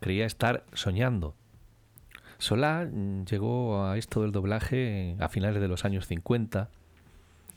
creía 0.00 0.26
estar 0.26 0.64
soñando. 0.72 1.34
Solá 2.42 2.88
llegó 3.30 3.84
a 3.84 3.96
esto 3.96 4.22
del 4.22 4.32
doblaje 4.32 5.14
a 5.20 5.28
finales 5.28 5.62
de 5.62 5.68
los 5.68 5.84
años 5.84 6.08
50, 6.08 6.70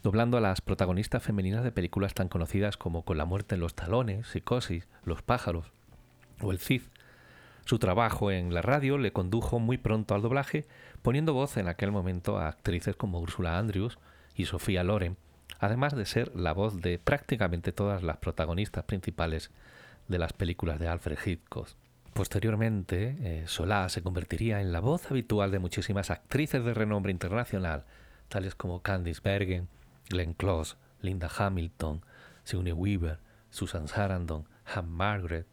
doblando 0.04 0.38
a 0.38 0.42
las 0.42 0.62
protagonistas 0.62 1.24
femeninas 1.24 1.64
de 1.64 1.72
películas 1.72 2.14
tan 2.14 2.30
conocidas 2.30 2.78
como 2.78 3.02
Con 3.02 3.18
la 3.18 3.26
muerte 3.26 3.56
en 3.56 3.62
los 3.62 3.74
talones, 3.74 4.28
Psicosis, 4.28 4.88
Los 5.04 5.24
pájaros 5.24 5.72
o 6.40 6.52
El 6.52 6.60
Cid. 6.60 6.84
Su 7.66 7.80
trabajo 7.80 8.30
en 8.30 8.54
la 8.54 8.62
radio 8.62 9.00
le 9.00 9.12
condujo 9.12 9.58
muy 9.58 9.80
pronto 9.80 10.14
al 10.14 10.22
doblaje, 10.22 10.68
poniendo 11.02 11.34
voz 11.34 11.58
en 11.58 11.68
aquel 11.68 11.92
momento 11.92 12.38
a 12.38 12.48
actrices 12.48 12.96
como 12.96 13.20
Ursula 13.20 13.58
Andrews 13.58 13.98
y 14.36 14.46
Sofía 14.46 14.84
Loren, 14.84 15.18
además 15.58 15.96
de 15.96 16.06
ser 16.06 16.36
la 16.36 16.54
voz 16.54 16.80
de 16.80 17.00
prácticamente 17.00 17.72
todas 17.72 18.04
las 18.04 18.18
protagonistas 18.18 18.84
principales 18.84 19.50
de 20.08 20.20
las 20.20 20.34
películas 20.34 20.80
de 20.80 20.90
Alfred 20.90 21.18
Hitchcock. 21.26 21.70
Posteriormente, 22.16 23.18
eh, 23.20 23.44
Solá 23.46 23.90
se 23.90 24.02
convertiría 24.02 24.62
en 24.62 24.72
la 24.72 24.80
voz 24.80 25.12
habitual 25.12 25.52
de 25.52 25.60
muchísimas 25.60 26.12
actrices 26.12 26.64
de 26.64 26.74
renombre 26.74 27.12
internacional, 27.12 27.84
tales 28.30 28.56
como 28.56 28.82
Candice 28.82 29.20
Bergen, 29.22 29.68
Glenn 30.08 30.34
Close, 30.34 30.78
Linda 31.02 31.30
Hamilton, 31.38 32.06
Sigourney 32.46 32.72
Weaver, 32.72 33.20
Susan 33.50 33.90
Sarandon, 33.90 34.48
Han 34.64 34.90
Margaret, 34.92 35.46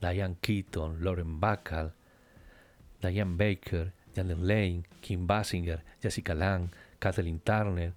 Diane 0.00 0.38
Keaton, 0.40 1.04
Lauren 1.04 1.40
Bacall, 1.40 1.92
Diane 3.02 3.36
Baker, 3.36 3.92
Janet 4.16 4.38
Lane, 4.38 4.84
Kim 5.02 5.26
Basinger, 5.26 5.84
Jessica 6.00 6.34
Lange, 6.34 6.70
Kathleen 7.00 7.40
Turner, 7.40 7.92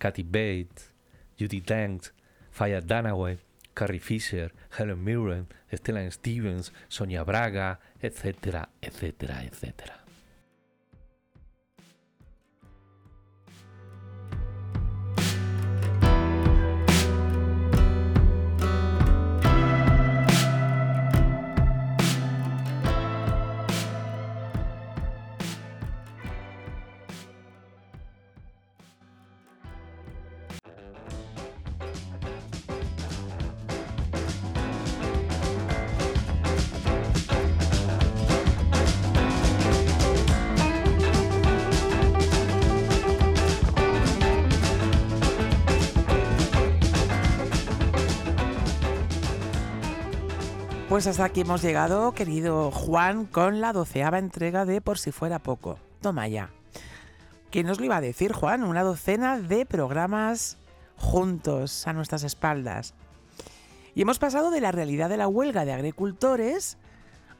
Kathy 0.00 0.24
Bates, 0.24 0.90
Judy 1.38 1.60
Dench, 1.60 2.10
Faya 2.50 2.80
Dunaway, 2.80 3.38
Carrie 3.76 4.00
Fisher, 4.00 4.54
Helen 4.78 5.04
Mirren, 5.04 5.46
Stellan 5.70 6.10
Stevens, 6.10 6.72
Sonia 6.88 7.24
Braga, 7.24 7.78
etcétera, 8.00 8.70
etcétera, 8.80 9.44
etcétera. 9.44 10.05
Pues 50.96 51.06
hasta 51.08 51.24
aquí 51.24 51.42
hemos 51.42 51.60
llegado, 51.60 52.12
querido 52.12 52.70
Juan, 52.70 53.26
con 53.26 53.60
la 53.60 53.74
doceava 53.74 54.18
entrega 54.18 54.64
de 54.64 54.80
Por 54.80 54.98
si 54.98 55.12
fuera 55.12 55.38
poco. 55.38 55.78
Toma 56.00 56.26
ya. 56.26 56.48
¿Quién 57.50 57.66
nos 57.66 57.78
lo 57.78 57.84
iba 57.84 57.98
a 57.98 58.00
decir, 58.00 58.32
Juan? 58.32 58.64
Una 58.64 58.82
docena 58.82 59.38
de 59.38 59.66
programas 59.66 60.56
juntos 60.96 61.86
a 61.86 61.92
nuestras 61.92 62.22
espaldas. 62.22 62.94
Y 63.94 64.00
hemos 64.00 64.18
pasado 64.18 64.50
de 64.50 64.62
la 64.62 64.72
realidad 64.72 65.10
de 65.10 65.18
la 65.18 65.28
huelga 65.28 65.66
de 65.66 65.74
agricultores 65.74 66.78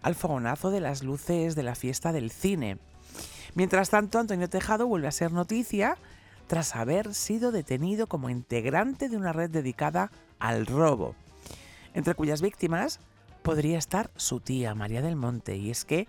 al 0.03 0.15
fogonazo 0.15 0.69
de 0.69 0.83
las 0.83 1.03
luces 1.03 1.55
de 1.55 1.63
la 1.63 1.75
fiesta 1.75 2.13
del 2.13 2.31
cine. 2.31 2.77
Mientras 3.55 3.89
tanto, 3.89 4.19
Antonio 4.19 4.51
Tejado 4.51 4.87
vuelve 4.87 5.09
a 5.09 5.13
ser 5.13 5.33
noticia 5.33 5.97
tras 6.47 6.77
haber 6.77 7.15
sido 7.15 7.53
detenido 7.53 8.07
como 8.07 8.29
integrante 8.29 9.09
de 9.09 9.17
una 9.17 9.33
red 9.33 9.49
dedicada 9.49 10.11
al 10.39 10.67
robo, 10.67 11.15
entre 11.95 12.15
cuyas 12.15 12.43
víctimas 12.43 13.01
podría 13.47 13.79
estar 13.79 14.11
su 14.17 14.41
tía 14.41 14.75
María 14.75 15.03
del 15.03 15.15
Monte, 15.15 15.57
y 15.57 15.71
es 15.71 15.85
que 15.85 16.09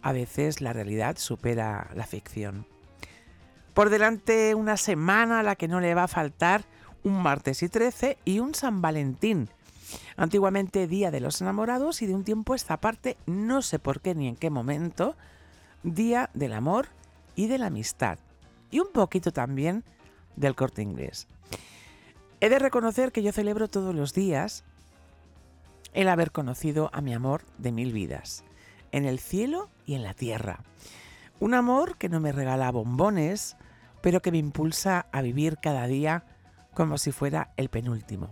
a 0.00 0.12
veces 0.12 0.62
la 0.62 0.72
realidad 0.72 1.18
supera 1.18 1.90
la 1.94 2.06
ficción. 2.06 2.66
Por 3.74 3.90
delante 3.90 4.54
una 4.54 4.78
semana 4.78 5.40
a 5.40 5.42
la 5.42 5.56
que 5.56 5.68
no 5.68 5.78
le 5.80 5.94
va 5.94 6.04
a 6.04 6.08
faltar 6.08 6.64
un 7.02 7.22
martes 7.22 7.62
y 7.62 7.68
13 7.68 8.16
y 8.24 8.38
un 8.38 8.54
San 8.54 8.80
Valentín, 8.80 9.50
antiguamente 10.16 10.86
Día 10.86 11.10
de 11.10 11.20
los 11.20 11.42
Enamorados 11.42 12.00
y 12.00 12.06
de 12.06 12.14
un 12.14 12.24
tiempo 12.24 12.54
esta 12.54 12.78
parte, 12.78 13.18
no 13.26 13.60
sé 13.60 13.78
por 13.78 14.00
qué 14.00 14.14
ni 14.14 14.26
en 14.26 14.36
qué 14.36 14.48
momento, 14.48 15.16
Día 15.82 16.30
del 16.32 16.54
Amor 16.54 16.88
y 17.36 17.46
de 17.46 17.58
la 17.58 17.66
Amistad, 17.66 18.18
y 18.70 18.80
un 18.80 18.90
poquito 18.90 19.32
también 19.32 19.84
del 20.34 20.54
corte 20.54 20.80
inglés. 20.80 21.28
He 22.40 22.48
de 22.48 22.58
reconocer 22.58 23.12
que 23.12 23.22
yo 23.22 23.32
celebro 23.32 23.68
todos 23.68 23.94
los 23.94 24.14
días 24.14 24.64
el 25.94 26.08
haber 26.08 26.32
conocido 26.32 26.90
a 26.92 27.00
mi 27.00 27.14
amor 27.14 27.42
de 27.58 27.72
mil 27.72 27.92
vidas, 27.92 28.44
en 28.92 29.06
el 29.06 29.18
cielo 29.18 29.70
y 29.86 29.94
en 29.94 30.02
la 30.02 30.12
tierra. 30.12 30.60
Un 31.40 31.54
amor 31.54 31.96
que 31.96 32.08
no 32.08 32.20
me 32.20 32.32
regala 32.32 32.70
bombones, 32.70 33.56
pero 34.02 34.20
que 34.20 34.30
me 34.30 34.38
impulsa 34.38 35.06
a 35.12 35.22
vivir 35.22 35.58
cada 35.62 35.86
día 35.86 36.24
como 36.74 36.98
si 36.98 37.12
fuera 37.12 37.52
el 37.56 37.70
penúltimo. 37.70 38.30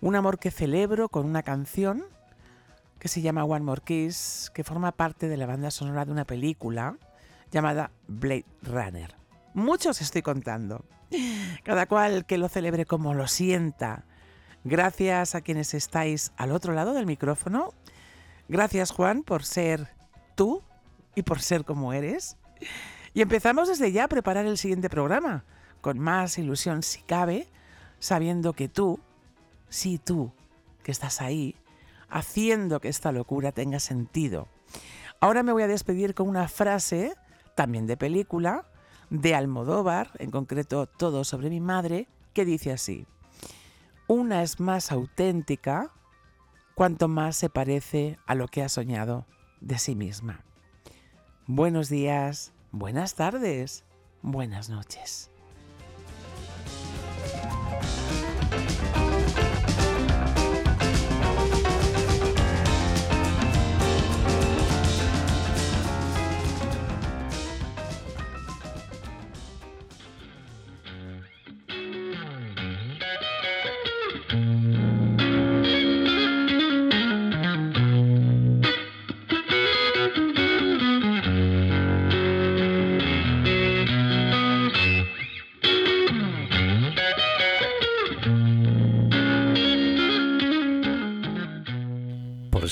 Un 0.00 0.16
amor 0.16 0.38
que 0.38 0.50
celebro 0.50 1.08
con 1.08 1.26
una 1.26 1.42
canción 1.42 2.04
que 2.98 3.08
se 3.08 3.20
llama 3.20 3.44
One 3.44 3.64
More 3.64 3.82
Kiss, 3.84 4.50
que 4.54 4.64
forma 4.64 4.92
parte 4.92 5.28
de 5.28 5.36
la 5.36 5.46
banda 5.46 5.70
sonora 5.70 6.04
de 6.04 6.12
una 6.12 6.24
película 6.24 6.96
llamada 7.50 7.90
Blade 8.08 8.46
Runner. 8.62 9.14
Muchos 9.54 10.00
estoy 10.00 10.22
contando. 10.22 10.84
Cada 11.62 11.86
cual 11.86 12.26
que 12.26 12.38
lo 12.38 12.48
celebre 12.48 12.84
como 12.84 13.14
lo 13.14 13.28
sienta, 13.28 14.04
Gracias 14.68 15.36
a 15.36 15.42
quienes 15.42 15.74
estáis 15.74 16.32
al 16.36 16.50
otro 16.50 16.72
lado 16.72 16.92
del 16.92 17.06
micrófono. 17.06 17.72
Gracias 18.48 18.90
Juan 18.90 19.22
por 19.22 19.44
ser 19.44 19.90
tú 20.34 20.60
y 21.14 21.22
por 21.22 21.40
ser 21.40 21.64
como 21.64 21.92
eres. 21.92 22.36
Y 23.14 23.22
empezamos 23.22 23.68
desde 23.68 23.92
ya 23.92 24.02
a 24.02 24.08
preparar 24.08 24.44
el 24.44 24.58
siguiente 24.58 24.90
programa, 24.90 25.44
con 25.80 26.00
más 26.00 26.36
ilusión 26.36 26.82
si 26.82 27.00
cabe, 27.02 27.46
sabiendo 28.00 28.54
que 28.54 28.68
tú, 28.68 28.98
sí 29.68 30.00
tú, 30.04 30.32
que 30.82 30.90
estás 30.90 31.20
ahí, 31.20 31.54
haciendo 32.08 32.80
que 32.80 32.88
esta 32.88 33.12
locura 33.12 33.52
tenga 33.52 33.78
sentido. 33.78 34.48
Ahora 35.20 35.44
me 35.44 35.52
voy 35.52 35.62
a 35.62 35.68
despedir 35.68 36.12
con 36.12 36.28
una 36.28 36.48
frase, 36.48 37.14
también 37.54 37.86
de 37.86 37.96
película, 37.96 38.66
de 39.10 39.36
Almodóvar, 39.36 40.10
en 40.18 40.32
concreto 40.32 40.88
Todo 40.88 41.22
sobre 41.22 41.50
mi 41.50 41.60
madre, 41.60 42.08
que 42.32 42.44
dice 42.44 42.72
así. 42.72 43.06
Una 44.08 44.44
es 44.44 44.60
más 44.60 44.92
auténtica 44.92 45.90
cuanto 46.76 47.08
más 47.08 47.34
se 47.34 47.48
parece 47.48 48.20
a 48.26 48.36
lo 48.36 48.46
que 48.46 48.62
ha 48.62 48.68
soñado 48.68 49.26
de 49.60 49.78
sí 49.78 49.96
misma. 49.96 50.44
Buenos 51.48 51.88
días, 51.88 52.52
buenas 52.70 53.16
tardes, 53.16 53.84
buenas 54.22 54.68
noches. 54.68 55.32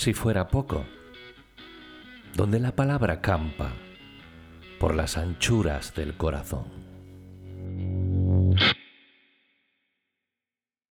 Si 0.04 0.12
fuera 0.12 0.48
poco. 0.48 0.84
donde 2.34 2.60
la 2.60 2.76
palabra 2.76 3.22
campa 3.22 3.72
por 4.78 4.94
las 4.94 5.16
anchuras 5.16 5.94
del 5.94 6.14
corazón. 6.14 6.83